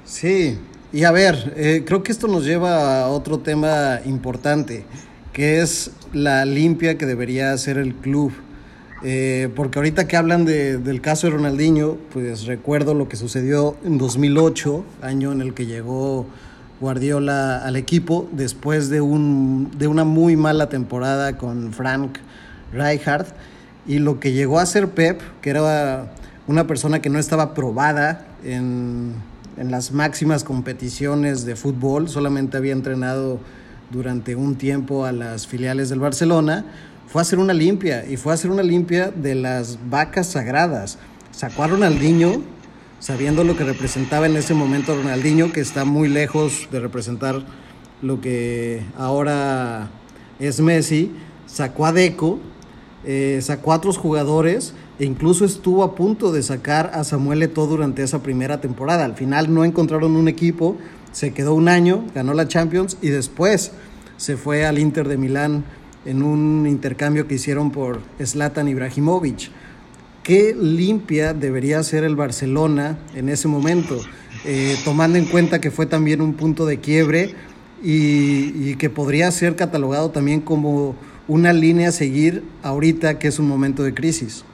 [0.06, 0.60] Sí,
[0.94, 4.86] y a ver, eh, creo que esto nos lleva a otro tema importante,
[5.34, 8.34] que es la limpia que debería hacer el club.
[9.04, 13.76] Eh, porque ahorita que hablan de, del caso de Ronaldinho, pues recuerdo lo que sucedió
[13.84, 16.28] en 2008, año en el que llegó
[16.82, 22.18] Guardiola al equipo, después de, un, de una muy mala temporada con Frank
[22.74, 23.28] Rijkaard,
[23.88, 26.12] y lo que llegó a ser Pep, que era
[26.48, 29.14] una persona que no estaba probada en,
[29.58, 33.40] en las máximas competiciones de fútbol, solamente había entrenado
[33.92, 36.66] durante un tiempo a las filiales del Barcelona,
[37.08, 40.98] fue a hacer una limpia y fue a hacer una limpia de las vacas sagradas.
[41.32, 42.42] Sacó a Ronaldinho,
[43.02, 47.44] sabiendo lo que representaba en ese momento Ronaldinho, que está muy lejos de representar
[48.02, 49.90] lo que ahora
[50.40, 51.12] es Messi.
[51.48, 52.40] Sacó a Deco,
[53.04, 57.66] eh, sacó a otros jugadores e incluso estuvo a punto de sacar a Samuel Eto'o
[57.66, 59.04] durante esa primera temporada.
[59.04, 60.78] Al final no encontraron un equipo,
[61.12, 63.72] se quedó un año, ganó la Champions y después
[64.18, 65.66] se fue al Inter de Milán
[66.06, 69.50] en un intercambio que hicieron por Zlatan Ibrahimovic.
[70.24, 74.00] ¿Qué limpia debería ser el Barcelona en ese momento?
[74.46, 77.34] Eh, tomando en cuenta que fue también un punto de quiebre
[77.84, 80.96] y, que podría ser catalogado también como
[81.28, 84.46] una línea a seguir ahorita que es un momento de crisis.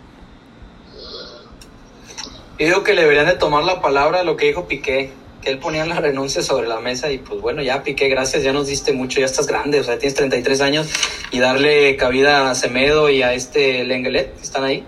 [2.59, 5.85] Yo que le deberían de tomar la palabra lo que dijo Piqué, que él ponía
[5.85, 9.19] la renuncia sobre la mesa y pues bueno, ya Piqué, gracias, ya nos diste mucho,
[9.19, 10.89] ya estás grande, o sea, tienes 33 años
[11.31, 14.85] y darle cabida a Semedo y a este Lenglet, ¿están ahí?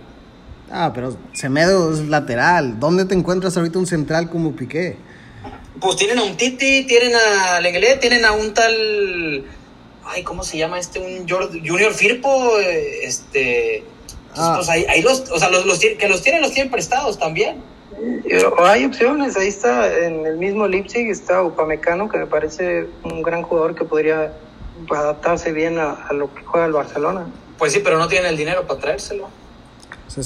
[0.71, 2.79] Ah, pero Semedo es lateral.
[2.79, 4.97] ¿Dónde te encuentras ahorita un central como Piqué?
[5.79, 9.45] Pues tienen a un Titi, tienen a Lenglet, tienen a un tal...
[10.05, 10.99] Ay, ¿cómo se llama este?
[10.99, 12.57] Un Junior Firpo,
[13.03, 13.83] este...
[14.35, 14.53] Ah.
[14.57, 17.61] Pues ahí, ahí, los, o sea, los, los, que los tienen, los tienen prestados también.
[18.59, 23.41] Hay opciones, ahí está, en el mismo Leipzig está Upamecano, que me parece un gran
[23.41, 24.33] jugador que podría
[24.89, 27.25] adaptarse bien a, a lo que juega el Barcelona.
[27.57, 29.29] Pues sí, pero no tienen el dinero para traérselo.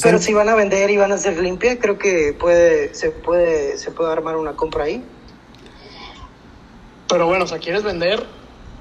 [0.01, 3.77] Pero si van a vender y van a hacer limpia, creo que puede, se puede,
[3.77, 5.03] se puede armar una compra ahí.
[7.09, 8.23] Pero bueno, o sea, quieres vender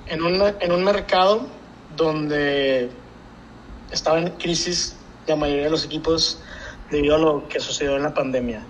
[0.07, 1.47] en, una, en un mercado
[1.97, 2.91] donde
[3.91, 6.41] estaba en crisis la mayoría de los equipos
[6.91, 8.65] debido a lo que sucedió en la pandemia.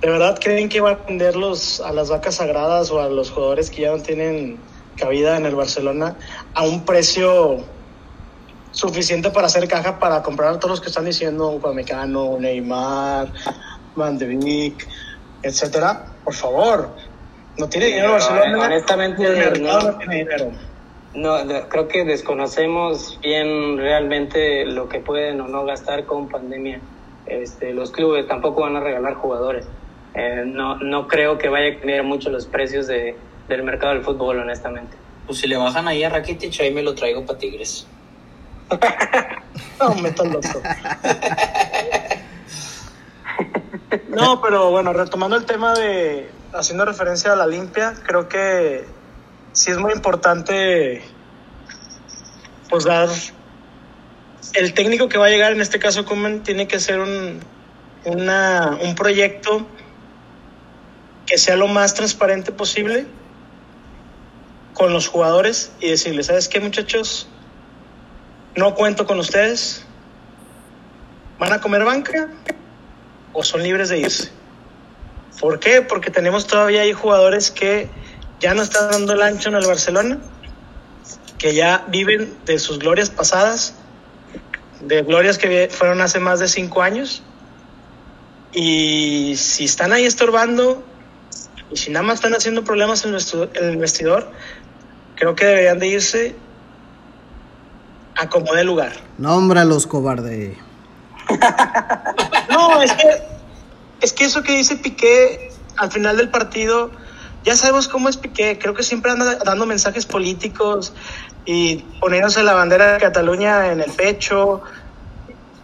[0.00, 3.70] ¿De verdad creen que van a venderlos a las vacas sagradas o a los jugadores
[3.70, 4.58] que ya no tienen
[4.96, 6.16] cabida en el Barcelona
[6.54, 7.64] a un precio
[8.72, 13.28] suficiente para hacer caja para comprar a todos los que están diciendo Upamecano, Neymar,
[13.96, 14.86] Van de Beek,
[15.42, 16.06] etcétera?
[16.24, 16.90] Por favor,
[17.58, 18.66] no tiene dinero Barcelona.
[18.66, 20.52] Honestamente, el mercado no, no tiene dinero.
[21.14, 26.80] No, creo que desconocemos bien realmente lo que pueden o no gastar con pandemia.
[27.26, 29.66] Este, los clubes tampoco van a regalar jugadores.
[30.14, 33.16] Eh, no, no creo que vaya a cambiar mucho los precios de,
[33.48, 34.96] del mercado del fútbol, honestamente.
[35.26, 37.86] Pues si le bajan ahí a Rakitic, ahí me lo traigo para Tigres.
[39.80, 40.62] no, me loco.
[44.08, 48.84] No, pero bueno, retomando el tema de, haciendo referencia a la limpia, creo que
[49.52, 51.02] sí es muy importante
[52.68, 53.08] pues dar
[54.54, 57.40] el técnico que va a llegar, en este caso Kuman, tiene que ser un,
[58.04, 59.66] una, un proyecto
[61.26, 63.06] que sea lo más transparente posible
[64.74, 67.28] con los jugadores y decirles, ¿sabes qué muchachos?
[68.56, 69.84] No cuento con ustedes.
[71.38, 72.28] ¿Van a comer banca
[73.32, 74.30] o son libres de irse?
[75.40, 75.82] ¿Por qué?
[75.82, 77.88] Porque tenemos todavía ahí jugadores que
[78.40, 80.18] ya no están dando el ancho en el Barcelona,
[81.38, 83.74] que ya viven de sus glorias pasadas,
[84.80, 87.22] de glorias que fueron hace más de cinco años.
[88.52, 90.82] Y si están ahí estorbando
[91.70, 94.30] y si nada más están haciendo problemas en el vestidor,
[95.14, 96.34] creo que deberían de irse
[98.20, 98.92] a como de lugar.
[99.18, 100.56] Nómbralos, cobarde.
[102.50, 103.22] no, es que,
[104.02, 106.90] es que eso que dice Piqué al final del partido,
[107.44, 108.58] ya sabemos cómo es Piqué.
[108.58, 110.92] Creo que siempre anda dando mensajes políticos
[111.46, 114.62] y poniéndose la bandera de Cataluña en el pecho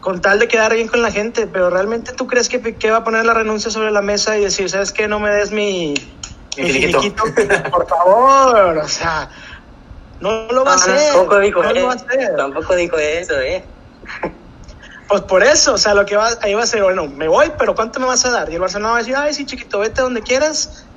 [0.00, 2.98] con tal de quedar bien con la gente, pero realmente tú crees que Piqué va
[2.98, 5.09] a poner la renuncia sobre la mesa y decir, ¿sabes qué?
[5.09, 5.94] No me des mi,
[6.57, 7.24] Mi finiquito,
[7.70, 9.28] por favor, o sea,
[10.21, 11.12] no lo va a hacer.
[11.12, 12.07] Tampoco dijo no lo va a eso.
[12.07, 12.37] hacer.
[12.37, 13.69] Tampoco dijo eso, ¿eh?
[15.09, 17.53] Pues por eso, o sea, lo que va, ahí va a ser, bueno, me voy,
[17.59, 18.51] pero ¿cuánto me vas a dar?
[18.51, 20.89] Y el Barcelona va a decir, ay, sí, chiquito, vete donde quieras,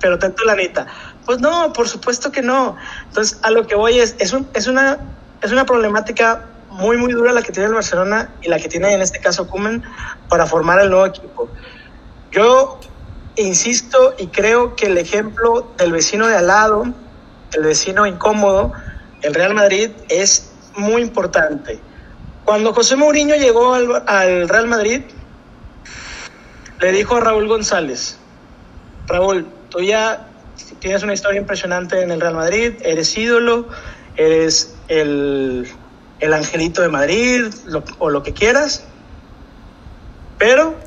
[0.00, 0.86] pero ten tu lanita.
[1.24, 2.76] Pues no, por supuesto que no.
[3.08, 7.12] Entonces, a lo que voy es, es, un- es, una, es una problemática muy, muy
[7.14, 9.82] dura la que tiene el Barcelona y la que tiene en este caso Kuman
[10.28, 11.52] para formar el nuevo equipo.
[12.32, 12.80] Yo
[13.36, 16.84] insisto y creo que el ejemplo del vecino de al lado,
[17.54, 18.72] el vecino incómodo,
[19.22, 21.82] el Real Madrid, es muy importante.
[22.44, 25.02] Cuando José Mourinho llegó al, al Real Madrid,
[26.80, 28.18] le dijo a Raúl González,
[29.06, 30.30] Raúl, tú ya
[30.80, 33.68] tienes una historia impresionante en el Real Madrid, eres ídolo,
[34.16, 35.68] eres el,
[36.18, 38.86] el angelito de Madrid lo- o lo que quieras,
[40.38, 40.78] pero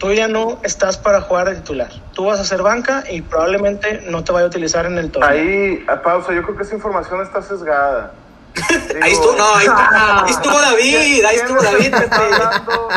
[0.00, 1.90] tú ya no estás para jugar de titular.
[2.14, 5.30] Tú vas a ser banca y probablemente no te vaya a utilizar en el torneo.
[5.30, 8.12] Ahí, a pausa, yo creo que esa información está sesgada.
[9.02, 12.34] Ahí estuvo, no, ahí, ahí estuvo David, ahí ¿Quién estuvo David, que está Pepe.
[12.34, 12.88] hablando?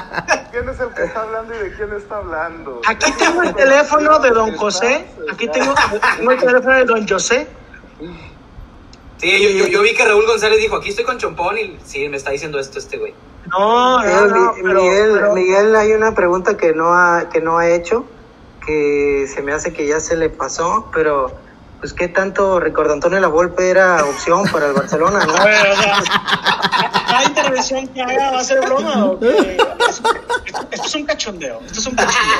[0.49, 2.81] ¿Quién es el que está hablando y de quién está hablando?
[2.87, 5.05] Aquí tengo el teléfono de don José.
[5.31, 5.75] Aquí tengo,
[6.17, 7.47] tengo el teléfono de don José.
[9.17, 12.09] Sí, yo, yo, yo vi que Raúl González dijo, aquí estoy con Chompón y sí,
[12.09, 13.13] me está diciendo esto este güey.
[13.53, 17.39] No, no, Miguel, no, pero- Miguel, pero- Miguel, hay una pregunta que no ha, que
[17.41, 18.05] no ha hecho,
[18.65, 21.31] que se me hace que ya se le pasó, pero
[21.79, 25.33] pues qué tanto Ricardo Antonio La Volpe era opción para el Barcelona, ¿no?
[25.43, 26.01] Ver, o sea,
[27.07, 29.19] cada intervención que haga va a ser broma o?
[29.21, 30.09] Esto,
[30.71, 31.59] esto es un cachondeo.
[31.65, 32.37] Esto es un cachondeo.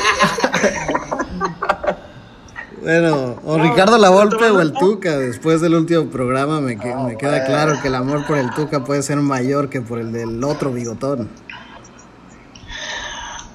[2.84, 5.18] Bueno, o No, Ricardo Lavolpe pero- o el Tuca.
[5.18, 8.84] Después del último programa me, que- me queda claro que el amor por el Tuca
[8.84, 11.30] puede ser mayor que por el del otro bigotón.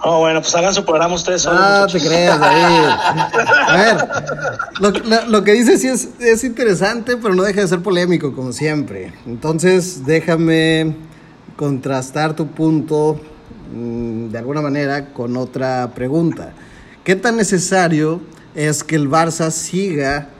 [0.01, 1.61] Oh, bueno, pues hagan su programa ustedes solos.
[1.61, 2.09] Ah, te muchachos.
[2.09, 2.89] creas, David.
[3.69, 4.09] A ver,
[4.81, 8.33] lo, lo- lo que dices sí es, es interesante, pero no deja de ser polémico,
[8.33, 9.13] como siempre.
[9.27, 10.95] Entonces, déjame
[11.57, 13.21] contrastar tu punto
[13.75, 16.53] mm, de alguna manera con otra pregunta.
[17.03, 18.21] ¿Qué tan necesario
[18.55, 20.31] es que el Barça siga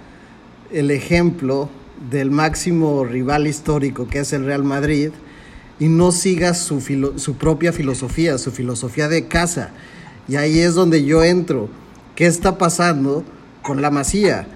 [0.73, 1.69] el ejemplo
[2.11, 5.11] del máximo rival histórico que es el Real Madrid
[5.81, 9.71] y no siga su, filo- su propia filosofía, su filosofía de casa.
[10.27, 11.69] Y ahí es donde yo entro.
[12.17, 13.25] ¿Qué está pasando
[13.63, 14.47] con la masía?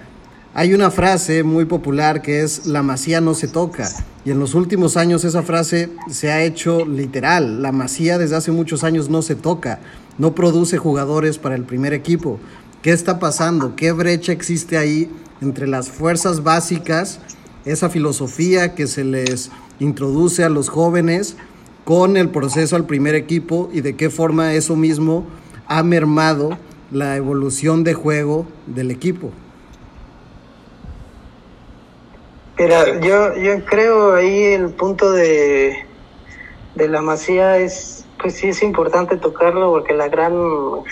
[0.53, 3.89] Hay una frase muy popular que es la masía no se toca.
[4.25, 7.63] Y en los últimos años esa frase se ha hecho literal.
[7.63, 9.79] La masía desde hace muchos años no se toca.
[10.19, 12.39] No produce jugadores para el primer equipo.
[12.83, 13.77] ¿Qué está pasando?
[13.77, 15.09] ¿Qué brecha existe ahí
[15.41, 17.21] entre las fuerzas básicas,
[17.65, 21.37] esa filosofía que se les introduce a los jóvenes
[21.85, 25.27] con el proceso al primer equipo y de qué forma eso mismo
[25.69, 26.59] ha mermado
[26.91, 29.31] la evolución de juego del equipo?
[32.59, 35.75] Mira, yo, yo creo ahí el punto de,
[36.75, 40.35] de la Masía es, pues sí es importante tocarlo porque la gran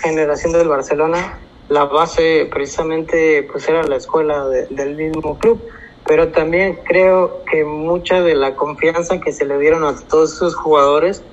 [0.01, 1.37] generación del Barcelona,
[1.69, 5.63] la base precisamente pues era la escuela de- del mismo club,
[6.05, 10.55] pero también creo que mucha de la confianza que se le dieron a todos esos
[10.55, 11.23] jugadores,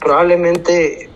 [0.00, 1.10] probablemente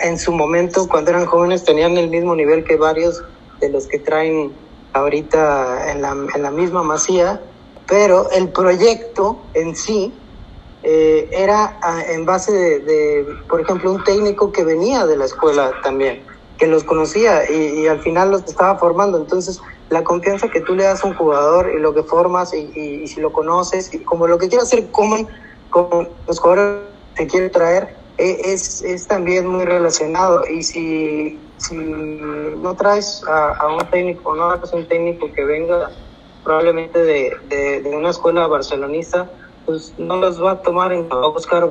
[0.00, 3.22] en su momento cuando eran jóvenes tenían el mismo nivel que varios
[3.60, 4.56] de los que traen
[4.92, 7.42] ahorita en la, en la misma Masía,
[7.86, 10.14] pero el proyecto en sí
[10.82, 15.24] eh, era ah, en base de, de, por ejemplo, un técnico que venía de la
[15.26, 16.24] escuela también,
[16.58, 19.16] que los conocía y, al final los estaba formando.
[19.16, 23.06] Entonces, la confianza que tú le das a un jugador y lo que formas y,
[23.06, 25.26] si lo conoces, y como lo que quiere hacer Coman
[25.70, 26.82] con los jugadores
[27.14, 30.46] que quiere traer, eh, es, es también muy relacionado.
[30.48, 35.90] Y si, si no traes a, un técnico, no traes un técnico que venga
[36.42, 39.30] probablemente de, de, de una escuela barcelonista,
[39.64, 41.70] pues no los va a tomar en va a buscar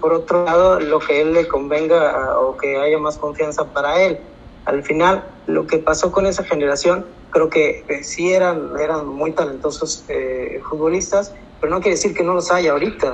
[0.00, 4.02] por otro lado, lo que él le convenga a- o que haya más confianza para
[4.02, 4.18] él.
[4.64, 9.34] Al final, lo que pasó con esa generación, creo que eh, sí eran, eran muy
[9.34, 13.12] talentosos eh, futbolistas, pero no quiere decir que no los haya ahorita.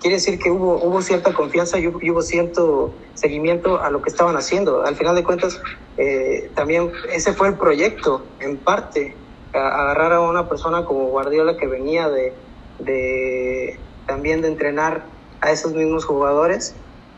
[0.00, 4.02] Quiere decir que hubo, hubo cierta confianza y hubo, y hubo cierto seguimiento a lo
[4.02, 4.84] que estaban haciendo.
[4.84, 5.58] Al final de cuentas,
[5.96, 9.18] eh, también ese fue el proyecto, en parte,
[9.52, 12.34] a- agarrar a una persona como Guardiola que venía de,
[12.78, 16.74] de también de entrenar a esos mismos jugadores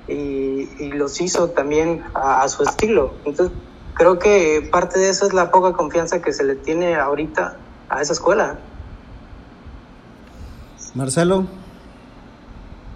[0.09, 3.15] y, y los hizo también a, a su estilo.
[3.25, 3.57] Entonces,
[3.95, 7.57] creo que parte de eso es la poca confianza que se le tiene ahorita
[7.89, 8.59] a esa escuela.
[10.95, 11.47] Marcelo,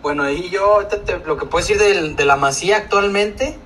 [0.02, 3.56] Bueno, ahí yo ahorita te- lo que puedo decir del- de la Masía actualmente,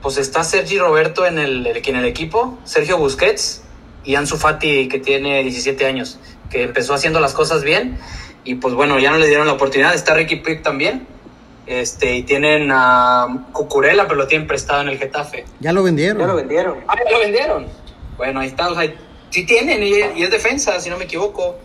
[0.00, 3.62] pues está Sergi Roberto en el, el- en el equipo, Sergio Busquets
[4.04, 6.20] y Ansu Fati que tiene 17 años,
[6.50, 7.98] que empezó haciendo las cosas bien
[8.44, 9.94] y pues bueno, ya no le dieron la oportunidad.
[9.94, 11.06] Está Ricky Pick también.
[11.66, 15.44] Este, y tienen a Cucurella, pero lo tienen prestado en el Getafe.
[15.60, 16.18] Ya lo vendieron.
[16.18, 16.78] Ya lo vendieron.
[16.88, 17.66] Ah, ya lo vendieron.
[18.16, 18.90] Bueno, ahí está, o sea,
[19.30, 21.56] sí tienen y, y es defensa, si no me equivoco.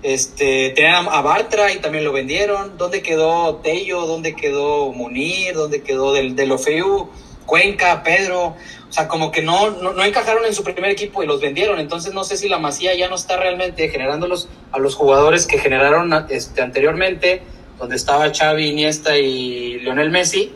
[0.00, 2.78] Este, tenían a Bartra y también lo vendieron.
[2.78, 4.06] ¿Dónde quedó Tello?
[4.06, 5.54] ¿Dónde quedó Munir?
[5.54, 7.10] ¿Dónde quedó del, del Ofeu?
[7.44, 8.54] Cuenca, Pedro.
[8.88, 11.78] O sea, como que no, no, no, encajaron en su primer equipo y los vendieron.
[11.78, 15.58] Entonces no sé si la Masía ya no está realmente generándolos a los jugadores que
[15.58, 17.42] generaron este, anteriormente,
[17.78, 20.52] donde estaba Xavi, Iniesta y Lionel Messi.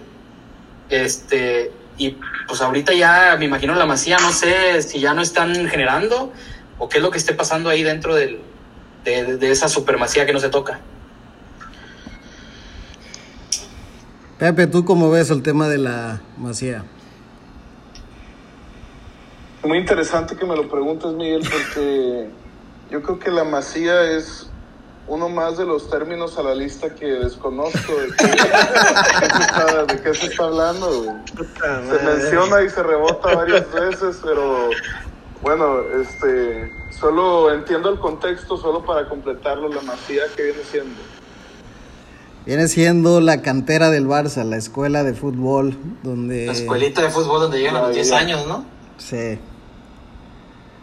[0.88, 2.16] Este, y
[2.48, 6.32] pues ahorita ya me imagino la Masía, no sé si ya no están generando
[6.78, 8.40] o qué es lo que esté pasando ahí dentro del,
[9.04, 10.80] de, de esa supermasía que no se toca.
[14.38, 16.84] Pepe, ¿tú cómo ves el tema de la masía?
[19.64, 22.28] Muy interesante que me lo preguntes, Miguel, porque
[22.90, 24.48] yo creo que la masía es
[25.06, 29.42] uno más de los términos a la lista que desconozco de qué, de qué, se,
[29.42, 31.16] está, de qué se está hablando.
[31.36, 34.70] Se menciona y se rebota varias veces, pero
[35.42, 41.00] bueno, este, solo entiendo el contexto, solo para completarlo, la masía que viene siendo.
[42.46, 46.46] Viene siendo la cantera del Barça, la escuela de fútbol, donde...
[46.46, 48.64] La escuelita de fútbol donde llegan a los 10 años, ¿no?
[48.98, 49.38] Sí.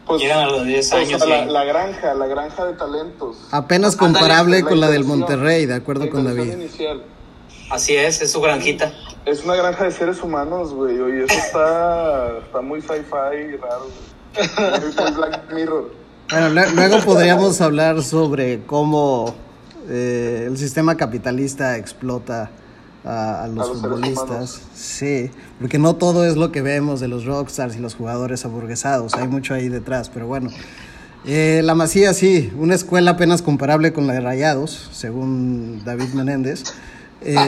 [0.10, 1.28] Pues, llegan a los 10 pues, años.
[1.28, 1.50] la, sí.
[1.52, 3.38] la, granja, la granja de talentos.
[3.52, 6.54] Apenas comparable La con la del intención, Monterrey, de acuerdo la con David.
[6.54, 7.04] Inicial.
[7.70, 8.92] Así es, es su granjita.
[9.26, 11.00] Es una granja de seres humanos, güey.
[11.00, 13.86] Oye, eso está, está muy sci-fi y raro,
[14.36, 14.50] güey.
[14.82, 15.92] Muy, muy Black Mirror.
[16.32, 19.34] Bueno, lue- luego podríamos hablar sobre cómo
[19.90, 22.52] eh, el sistema capitalista explota
[23.04, 24.62] a, a los, A los seres futbolistas.
[24.76, 29.14] Sí, porque no todo es lo que vemos de los rockstars y los jugadores aburguesados,
[29.16, 30.50] hay mucho ahí detrás, pero bueno.
[31.26, 36.64] Eh, la Masía, sí, una escuela apenas comparable con la de Rayados, según David Menéndez.
[37.22, 37.36] Eh,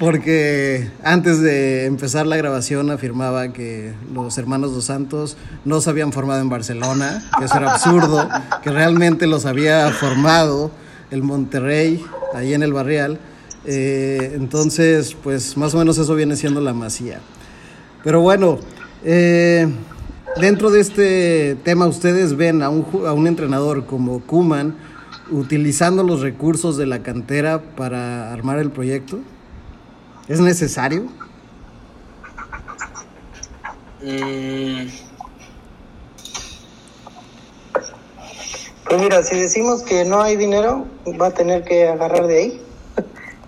[0.00, 6.12] porque antes de empezar la grabación afirmaba que los hermanos dos Santos no se habían
[6.12, 8.26] formado en Barcelona, que eso era absurdo,
[8.62, 10.70] que realmente los había formado
[11.10, 12.04] el Monterrey,
[12.34, 13.18] ahí en el Barrial.
[13.64, 17.20] Eh, entonces, pues más o menos eso viene siendo la masía.
[18.04, 18.58] Pero bueno,
[19.04, 19.66] eh,
[20.40, 24.76] dentro de este tema, ¿ustedes ven a un, a un entrenador como Kuman
[25.30, 29.18] utilizando los recursos de la cantera para armar el proyecto?
[30.28, 31.06] ¿Es necesario?
[34.02, 35.05] Mm,
[38.88, 40.86] Pues mira, si decimos que no hay dinero,
[41.20, 42.62] va a tener que agarrar de ahí.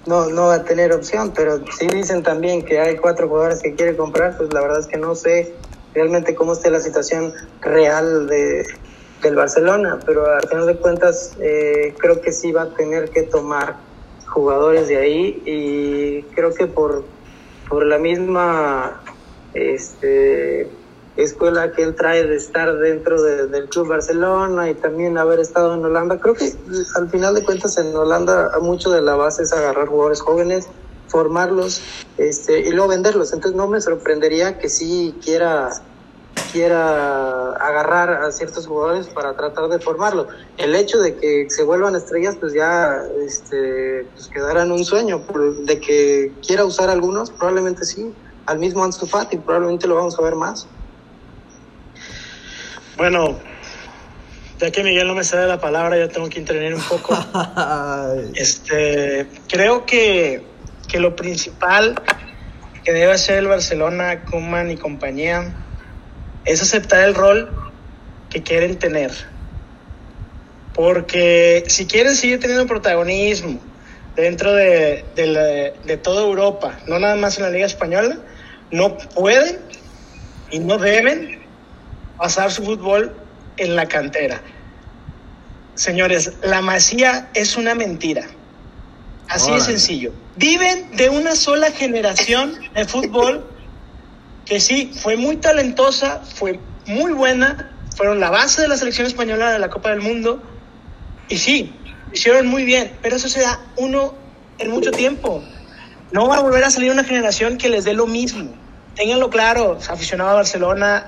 [0.07, 3.74] No, no va a tener opción, pero si dicen también que hay cuatro jugadores que
[3.74, 5.55] quiere comprar, pues la verdad es que no sé
[5.93, 8.66] realmente cómo esté la situación real de,
[9.22, 13.22] del Barcelona, pero al final de cuentas eh, creo que sí va a tener que
[13.22, 13.76] tomar
[14.26, 17.05] jugadores de ahí y creo que por,
[17.68, 19.03] por la misma
[19.55, 20.70] este,
[21.25, 25.75] escuela que él trae de estar dentro de- del Club Barcelona y también haber estado
[25.75, 26.19] en Holanda.
[26.21, 26.53] Creo que
[26.97, 30.69] al final de cuentas en Holanda mucho de la base es agarrar jugadores jóvenes,
[31.09, 31.83] formarlos
[32.19, 33.33] este, y luego venderlos.
[33.33, 35.71] Entonces no me sorprendería que sí quiera
[36.53, 40.29] quiera agarrar a ciertos jugadores para tratar de formarlo.
[40.57, 45.25] El hecho de que se vuelvan estrellas, pues ya este, pues quedará en un sueño.
[45.64, 48.14] De que quiera usar algunos, probablemente sí.
[48.47, 50.66] Al mismo Ansu Fati, probablemente lo vamos a ver más.
[52.99, 53.38] Bueno,
[54.61, 57.14] ya que Miguel no me cede la palabra, yo tengo que intervenir un poco.
[58.34, 60.44] Este, creo que,
[60.88, 61.94] que lo principal
[62.84, 65.55] que debe hacer el Barcelona, Koeman y compañía
[66.44, 67.55] es aceptar el rol
[68.30, 69.12] que quieren tener.
[70.74, 73.61] Porque si quieren seguir teniendo protagonismo
[74.16, 75.42] dentro de, de, la-
[75.84, 78.18] de toda Europa, no nada más en la Liga Española,
[78.72, 79.61] no pueden
[80.51, 81.38] y no deben
[82.19, 83.14] pasar su fútbol
[83.57, 84.43] en la cantera.
[85.75, 88.27] Señores, la masía es una mentira.
[89.29, 89.64] Así de Órale.
[89.64, 90.12] sencillo.
[90.37, 93.45] Viven de una sola generación de fútbol
[94.45, 99.53] que sí, fue muy talentosa, fue muy buena, fueron la base de la selección española
[99.53, 100.43] de la Copa del Mundo
[101.29, 101.75] y sí,
[102.12, 104.14] hicieron muy bien, pero eso se da uno
[104.59, 105.45] en mucho tiempo.
[106.11, 108.55] No va a volver a salir una generación que les dé lo mismo.
[108.95, 111.07] Ténganlo claro, aficionado a Barcelona,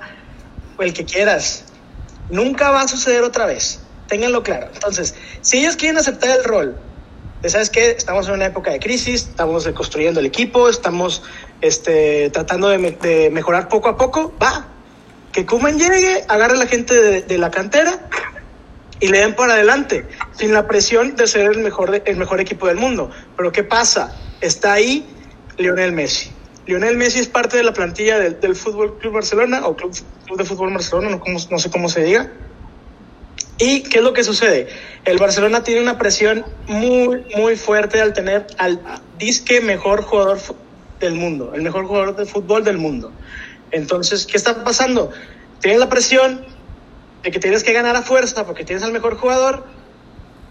[0.82, 1.64] el que quieras.
[2.28, 3.80] Nunca va a suceder otra vez.
[4.06, 4.68] Ténganlo claro.
[4.72, 6.80] Entonces, si ellos quieren aceptar el rol,
[7.44, 7.90] ¿sabes qué?
[7.92, 11.22] Estamos en una época de crisis, estamos construyendo el equipo, estamos
[11.60, 14.68] este, tratando de, me- de mejorar poco a poco, va.
[15.32, 18.08] Que Kuman llegue, agarre a la gente de, la cantera
[18.98, 22.66] y le den para adelante, sin la presión de ser el mejor, el mejor equipo
[22.66, 23.10] del mundo.
[23.36, 24.12] Pero ¿qué pasa?
[24.40, 25.08] Está ahí
[25.56, 26.39] Lionel Messi.
[26.66, 29.94] Lionel Messi es parte de la plantilla del, del Fútbol Club Barcelona o Club,
[30.26, 32.32] Club de Fútbol Barcelona, no, cómo- no sé cómo se diga.
[33.58, 34.68] ¿Y qué es lo que sucede?
[35.04, 38.82] El Barcelona tiene una presión muy, muy fuerte al tener al
[39.12, 40.40] disque mejor jugador
[41.00, 43.16] del mundo, el mejor jugador de fútbol del mundo.
[43.70, 45.10] Entonces, ¿qué está pasando?
[45.60, 46.46] Tienes la presión
[47.22, 49.66] de que tienes que ganar a fuerza porque tienes al mejor jugador,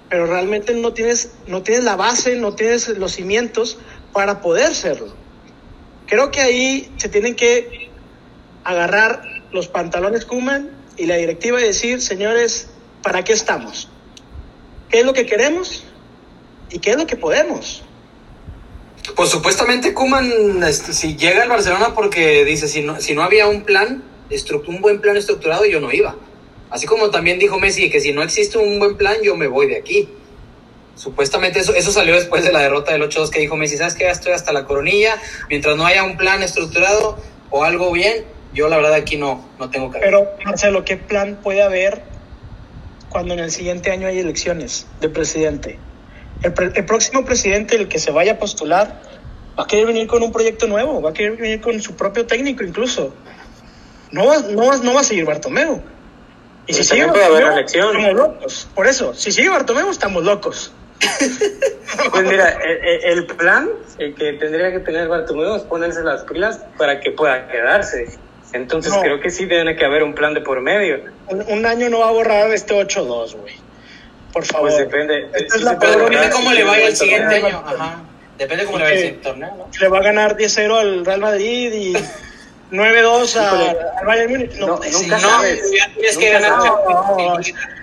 [0.10, 3.80] pero realmente no tienes, no tienes la base, no tienes los cimientos
[4.14, 5.20] para poder serlo.
[6.10, 7.90] Creo que ahí se tienen que
[8.64, 12.68] agarrar los pantalones Kuman y la directiva y decir, señores,
[13.04, 13.90] ¿para qué estamos?
[14.90, 15.84] ¿Qué es lo que queremos?
[16.72, 17.84] ¿Y qué es lo que podemos?
[19.16, 23.48] Pues supuestamente Kuman, este, si llega al Barcelona porque dice, si no, si no había
[23.48, 24.04] un plan,
[24.68, 26.16] un buen plan estructurado, yo no iba.
[26.72, 29.68] Así como también dijo Messi que si no existe un buen plan, yo me voy
[29.68, 30.10] de aquí.
[31.00, 34.04] Supuestamente eso, eso salió después de la derrota del 8-2 que dijo Messi, ¿sabes qué?
[34.04, 35.16] Ya estoy hasta la coronilla,
[35.50, 37.18] mientras no haya un plan estructurado
[37.50, 41.40] o algo bien, yo la verdad aquí no, no tengo que Pero, Marcelo, ¿qué plan
[41.42, 42.04] puede haber
[43.08, 45.80] cuando en el siguiente año hay elecciones de presidente?
[46.44, 49.02] El, pre- el próximo presidente, el que se vaya a postular,
[49.58, 52.26] va a querer venir con un proyecto nuevo, va a querer venir con su propio
[52.26, 53.14] técnico incluso.
[54.12, 55.82] No va, no va, no va a seguir Bartomeu.
[56.68, 58.68] Y si sigue Bartomeu, estamos locos.
[58.76, 60.74] Por eso, si sigue Bartomeu, estamos locos.
[62.12, 66.60] Pues mira, el, el plan el que tendría que tener Bartomeu es ponerse las pilas
[66.78, 68.06] para que pueda quedarse.
[68.54, 69.02] Entonces No.
[69.02, 71.00] creo que sí tiene que haber un plan de por medio.
[71.28, 73.54] Un, un año no va a borrar este 8-2, güey.
[74.34, 74.70] Por favor.
[74.70, 75.28] Pues depende.
[75.34, 77.64] Esta sí es la Depende cómo le vaya el siguiente año.
[77.66, 78.00] Ajá.
[78.38, 79.70] Depende cómo le vaya el siguiente torneo, ¿no?
[79.80, 81.94] le va a ganar 10-0 al Real Madrid y
[82.72, 83.78] 9-2 a- Híjole.
[84.00, 84.54] al Bayern Múnich.
[84.58, 85.72] No, No, pues, nunca no, sabes.
[85.78, 86.60] ya tienes que ganar.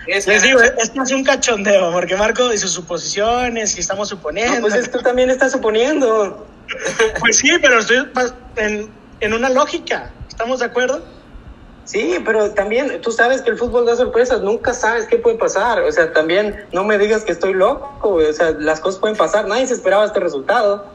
[0.07, 4.55] Que Les digo, esto es un cachondeo, porque Marco y sus suposiciones y estamos suponiendo.
[4.55, 6.47] No, pues es- tú también estás suponiendo.
[7.21, 8.09] Pues sí, pero estoy
[8.57, 8.91] en,
[9.21, 10.11] en una lógica.
[10.29, 11.01] ¿Estamos de acuerdo?
[11.85, 15.81] Sí, pero también tú sabes que el fútbol da sorpresas, nunca sabes qué puede pasar.
[15.83, 19.47] O sea, también no me digas que estoy loco, o sea, las cosas pueden pasar,
[19.47, 20.87] nadie se esperaba este resultado.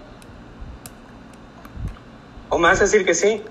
[2.50, 3.42] ¿O me vas a decir que sí?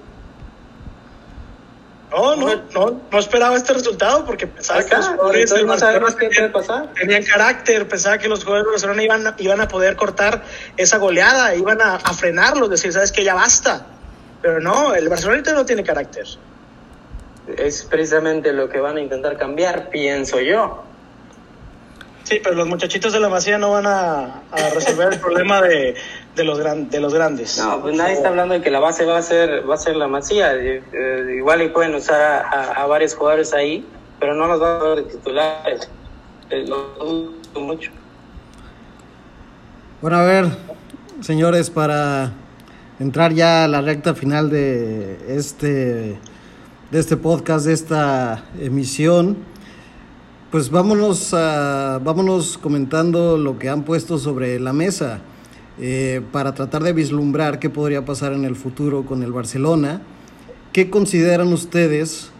[2.10, 6.16] No, no, no, no esperaba este resultado porque pensaba que los jugadores del no Barcelona
[6.18, 6.92] qué puede pasar.
[6.94, 10.42] tenían carácter, pensaba que los jugadores del Barcelona iban, a- iban a poder cortar
[10.76, 13.86] esa goleada, iban a, a frenarlos, decir, sabes que ya basta.
[14.42, 16.26] Pero no, el Barcelona no tiene carácter.
[17.56, 20.82] Es precisamente lo que van a intentar cambiar, pienso yo.
[22.24, 25.94] Sí, pero los muchachitos de la Masía no van a, a resolver el problema de,
[26.36, 27.58] de los, gran, de los grandes.
[27.58, 29.96] No, pues nadie está hablando de que la base va a ser, va a ser
[29.96, 30.54] la masía.
[30.54, 33.84] Eh, eh, igual y pueden usar a, a- a varios jugadores ahí,
[34.18, 35.90] pero no los va a dar de titulares.
[36.50, 37.90] Eh, lo dudo mucho.
[40.00, 40.46] Bueno, a ver,
[41.20, 42.32] señores, para
[42.98, 46.18] entrar ya a la recta final de este,
[46.90, 49.36] de este podcast, de esta emisión,
[50.50, 55.20] pues vámonos, a, vámonos comentando lo que han puesto sobre la mesa
[55.78, 60.02] eh, para tratar de vislumbrar qué podría pasar en el futuro con el Barcelona.
[60.72, 62.30] ¿Qué consideran ustedes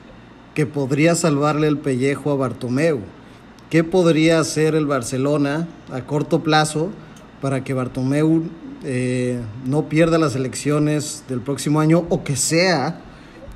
[0.54, 3.00] que podría salvarle el pellejo a Bartomeu?
[3.70, 6.90] ¿Qué podría hacer el Barcelona a corto plazo
[7.40, 8.44] para que Bartomeu
[8.84, 13.00] eh, no pierda las elecciones del próximo año o que sea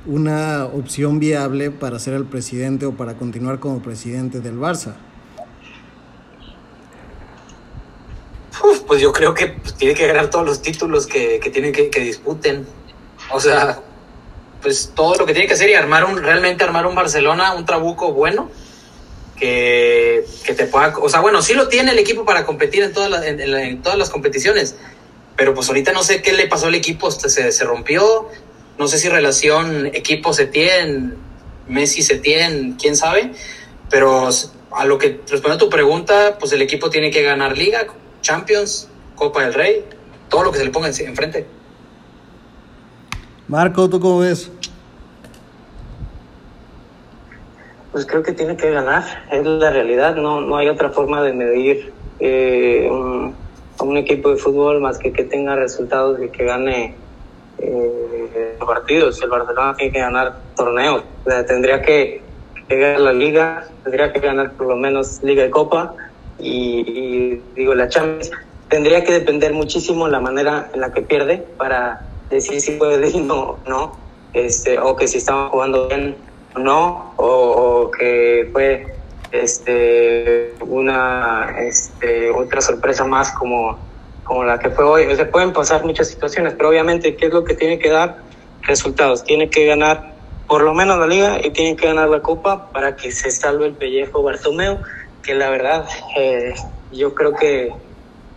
[0.05, 4.93] una opción viable para ser el presidente o para continuar como presidente del Barça?
[8.63, 11.89] Uf, pues yo creo que pues, tiene que ganar todos los títulos que, tienen que,
[11.89, 12.65] que disputen.
[13.31, 13.81] O sea,
[14.61, 17.65] pues todo lo que tiene que hacer y armar un, realmente armar un Barcelona, un
[17.65, 18.49] trabuco bueno,
[19.37, 22.93] que, que te pueda, o sea, bueno, sí lo tiene el equipo para competir en
[22.93, 24.75] todas las, en, todas las competiciones,
[25.35, 28.29] pero pues ahorita no sé qué le pasó al equipo, se, se, se rompió,
[28.79, 31.11] no sé si relación equipo se tiene,
[31.67, 33.33] Messi se tiene, quién sabe,
[33.89, 34.29] pero
[34.71, 37.87] a lo que responde a tu pregunta, pues el equipo tiene que ganar Liga,
[38.25, 39.85] Champions, Copa del Rey,
[40.29, 41.45] todo lo que se le ponga en- enfrente.
[43.47, 44.51] Marco, ¿tú cómo ves?
[47.91, 51.33] Pues creo que tiene que ganar, es la realidad, no, no hay otra forma de
[51.33, 53.35] medir eh, un,
[53.79, 56.95] a un equipo de fútbol más que que tenga resultados y que gane
[57.59, 59.21] eh, partidos.
[59.21, 62.21] El Barcelona tiene que ganar torneos, o sea, tendría que,
[62.67, 65.93] que ganar la liga, tendría que ganar por lo menos liga y copa
[66.39, 68.31] y, digo la Champions.
[68.69, 73.21] Tendría que depender muchísimo la manera en la que pierde para decir si puede y
[73.21, 73.97] no, no,
[74.33, 76.15] este, o que si estamos jugando bien
[76.57, 78.87] no, o, que fue
[79.31, 83.77] este una este, otra sorpresa más como,
[84.23, 85.15] como la que fue hoy.
[85.15, 88.17] se pueden pasar muchas situaciones, pero obviamente, ¿qué es lo que tiene que dar?
[88.61, 89.23] Resultados.
[89.23, 90.15] Tiene que ganar
[90.47, 93.67] por lo menos la liga y tiene que ganar la copa para que se salve
[93.67, 94.79] el pellejo Bartomeu,
[95.25, 96.53] que la verdad eh,
[96.91, 97.73] yo creo que,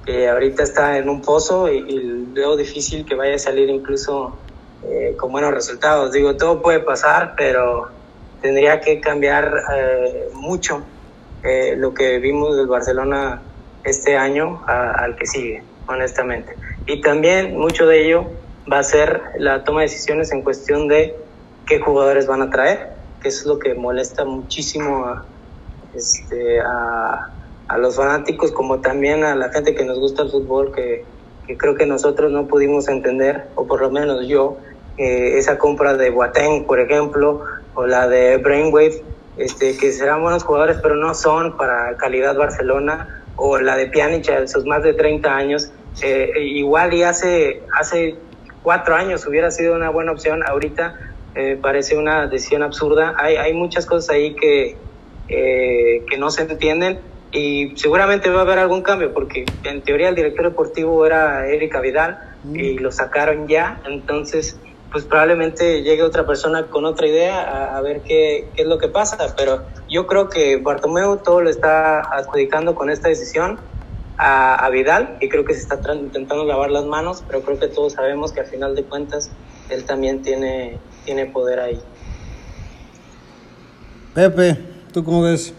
[0.08, 4.38] ahorita está en un pozo y, veo difícil que vaya a salir incluso
[4.86, 6.12] eh, con buenos resultados.
[6.12, 7.90] Digo, todo puede pasar, pero
[8.40, 10.82] tendría que cambiar eh, mucho
[11.76, 13.42] lo que vimos del Barcelona
[13.84, 16.54] este año al que sigue, honestamente.
[16.86, 18.26] Y también mucho de ello
[18.70, 21.16] va a ser la toma de decisiones en cuestión de
[21.66, 22.90] qué jugadores van a traer,
[23.22, 25.24] que es lo que molesta muchísimo a,
[25.98, 27.28] este, a,
[27.76, 31.04] los fanáticos como también a la gente que nos gusta el fútbol, que,
[31.58, 34.56] creo que nosotros no pudimos entender, o por lo menos yo,
[34.96, 37.42] esa compra de Boateng, por ejemplo,
[37.74, 39.02] o la de Brainwave,
[39.36, 44.28] este, que serán buenos jugadores, pero no son para calidad Barcelona, o la de Pjanic
[44.30, 45.70] a sus más de 30 años,
[46.02, 48.16] eh, igual y hace, hace
[48.62, 50.94] cuatro años hubiera sido una buena opción, ahorita
[51.34, 53.14] eh, parece una decisión absurda.
[53.16, 54.76] Hay, hay muchas cosas ahí que,
[55.28, 55.77] eh,
[56.08, 57.00] que no se entienden
[57.32, 61.80] y seguramente va a haber algún cambio porque en teoría el director deportivo era Erika
[61.80, 62.18] Vidal
[62.52, 62.82] y mm.
[62.82, 64.56] lo sacaron ya, entonces
[64.90, 68.88] pues probablemente llegue otra persona con otra idea a, ver qué, qué, es lo que
[68.88, 73.58] pasa, pero yo creo que Bartomeu todo lo está adjudicando con esta decisión
[74.16, 77.68] a, a Vidal y creo que se está intentando lavar las manos, pero creo que
[77.68, 79.30] todos sabemos que al final de cuentas
[79.68, 80.78] él también tiene
[81.08, 81.80] tiene poder ahí.
[84.14, 84.58] Pepe,
[84.92, 85.54] ¿tú cómo ves?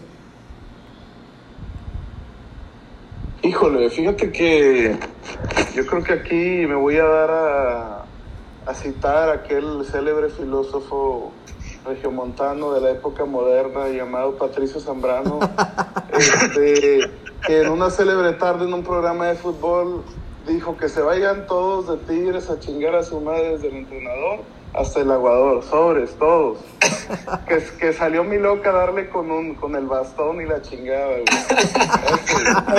[3.42, 4.98] Híjole, fíjate que
[5.74, 8.04] yo creo que aquí me voy a dar a,
[8.66, 11.32] a citar a aquel célebre filósofo
[11.86, 15.40] regiomontano de la época moderna llamado Patricio Zambrano,
[16.12, 17.00] este,
[17.46, 20.04] que en una célebre tarde en un programa de fútbol
[20.46, 24.44] dijo que se vayan todos de Tigres a chingar a su madre desde el entrenador
[24.74, 26.58] hasta el aguador, sobres, todos.
[27.48, 31.08] que, que salió mi loca a darle con un con el bastón y la chingada,
[31.08, 31.24] güey.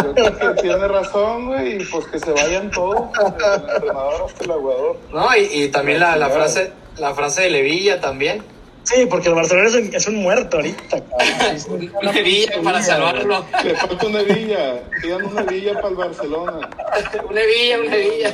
[0.03, 4.43] yo creo que tiene razón, güey, y pues que se vayan todos, el entrenador hasta
[4.43, 4.97] el aguador.
[5.11, 8.43] No, y, y también la, la, frase, la frase de Levilla también.
[8.83, 10.97] Sí, porque el Barcelona es un, es un muerto ahorita.
[12.01, 13.45] una villa para salvarlo.
[13.63, 14.81] Le falta una villa.
[15.01, 16.69] Pidan una villa para el Barcelona.
[17.29, 18.33] una villa, una villa.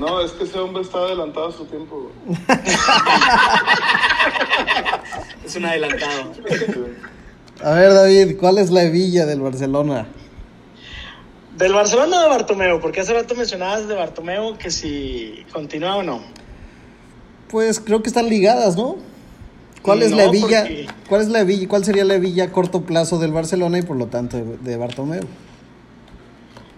[0.00, 2.10] No, es que ese hombre está adelantado a su tiempo.
[5.44, 6.32] es un adelantado.
[7.62, 10.06] A ver, David, ¿cuál es la villa del Barcelona?
[11.56, 16.02] Del Barcelona o de Bartomeu, porque hace rato mencionabas de Bartomeu que si continúa o
[16.02, 16.22] no.
[17.48, 19.11] Pues creo que están ligadas, ¿no?
[19.82, 20.66] ¿Cuál es la villa?
[21.08, 21.68] ¿Cuál es la villa?
[21.68, 25.22] ¿Cuál sería la villa a corto plazo del Barcelona y por lo tanto de, Bartomeu?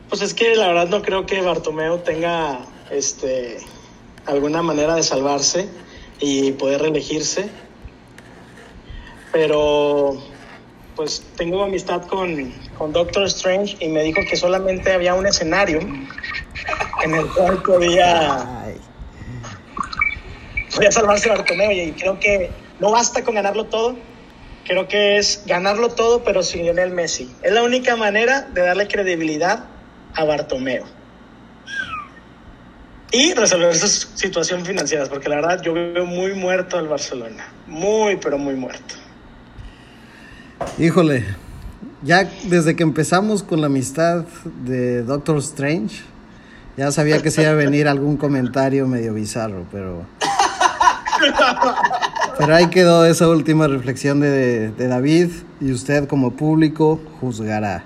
[0.08, 3.58] Pues es que la verdad no creo que Bartomeu tenga este
[4.26, 5.68] alguna manera de salvarse
[6.18, 7.50] y poder reelegirse.
[9.32, 10.18] Pero
[10.96, 15.80] pues tengo amistad con, con Doctor Strange y me dijo que solamente había un escenario
[15.80, 18.64] en el cual podía,
[20.74, 23.96] podía salvarse Bartomeu y creo que no basta con ganarlo todo.
[24.66, 27.34] Creo que es ganarlo todo, pero sin Lionel Messi.
[27.42, 29.64] Es la única manera de darle credibilidad
[30.14, 30.84] a Bartomeo.
[33.10, 37.48] Y resolver su situación financiera, porque la verdad yo veo muy muerto al Barcelona.
[37.66, 38.96] Muy, pero muy muerto.
[40.78, 41.24] Híjole,
[42.02, 44.26] ya desde que empezamos con la amistad
[44.62, 46.02] de Doctor Strange,
[46.76, 50.04] ya sabía que se iba a venir algún comentario medio bizarro, pero
[52.38, 55.28] pero ahí quedó esa última reflexión de, David
[55.60, 57.84] y usted como público juzgará.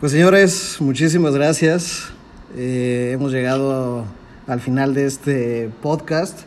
[0.00, 2.08] Pues señores, muchísimas gracias.
[2.56, 4.04] Eh, hemos llegado
[4.46, 6.40] al final de este podcast.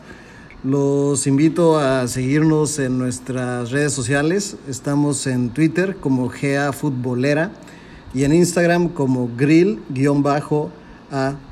[0.64, 4.56] Los invito a seguirnos en nuestras redes sociales.
[4.68, 7.52] Estamos en Twitter como GA Futbolera
[8.12, 10.42] y en Instagram como grill-a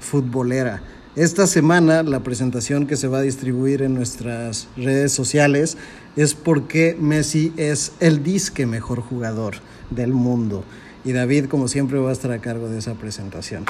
[0.00, 0.82] Futbolera.
[1.16, 5.78] Esta semana la presentación que se va a distribuir en nuestras redes sociales
[6.14, 9.54] es porque Messi es el disque mejor jugador
[9.88, 10.62] del mundo.
[11.06, 13.64] Y David, como siempre, va a estar a cargo de esa presentación.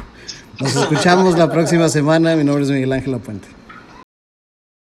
[0.61, 2.35] Nos escuchamos la próxima semana.
[2.35, 3.56] Mi nombre es Miguel Ángel Puente.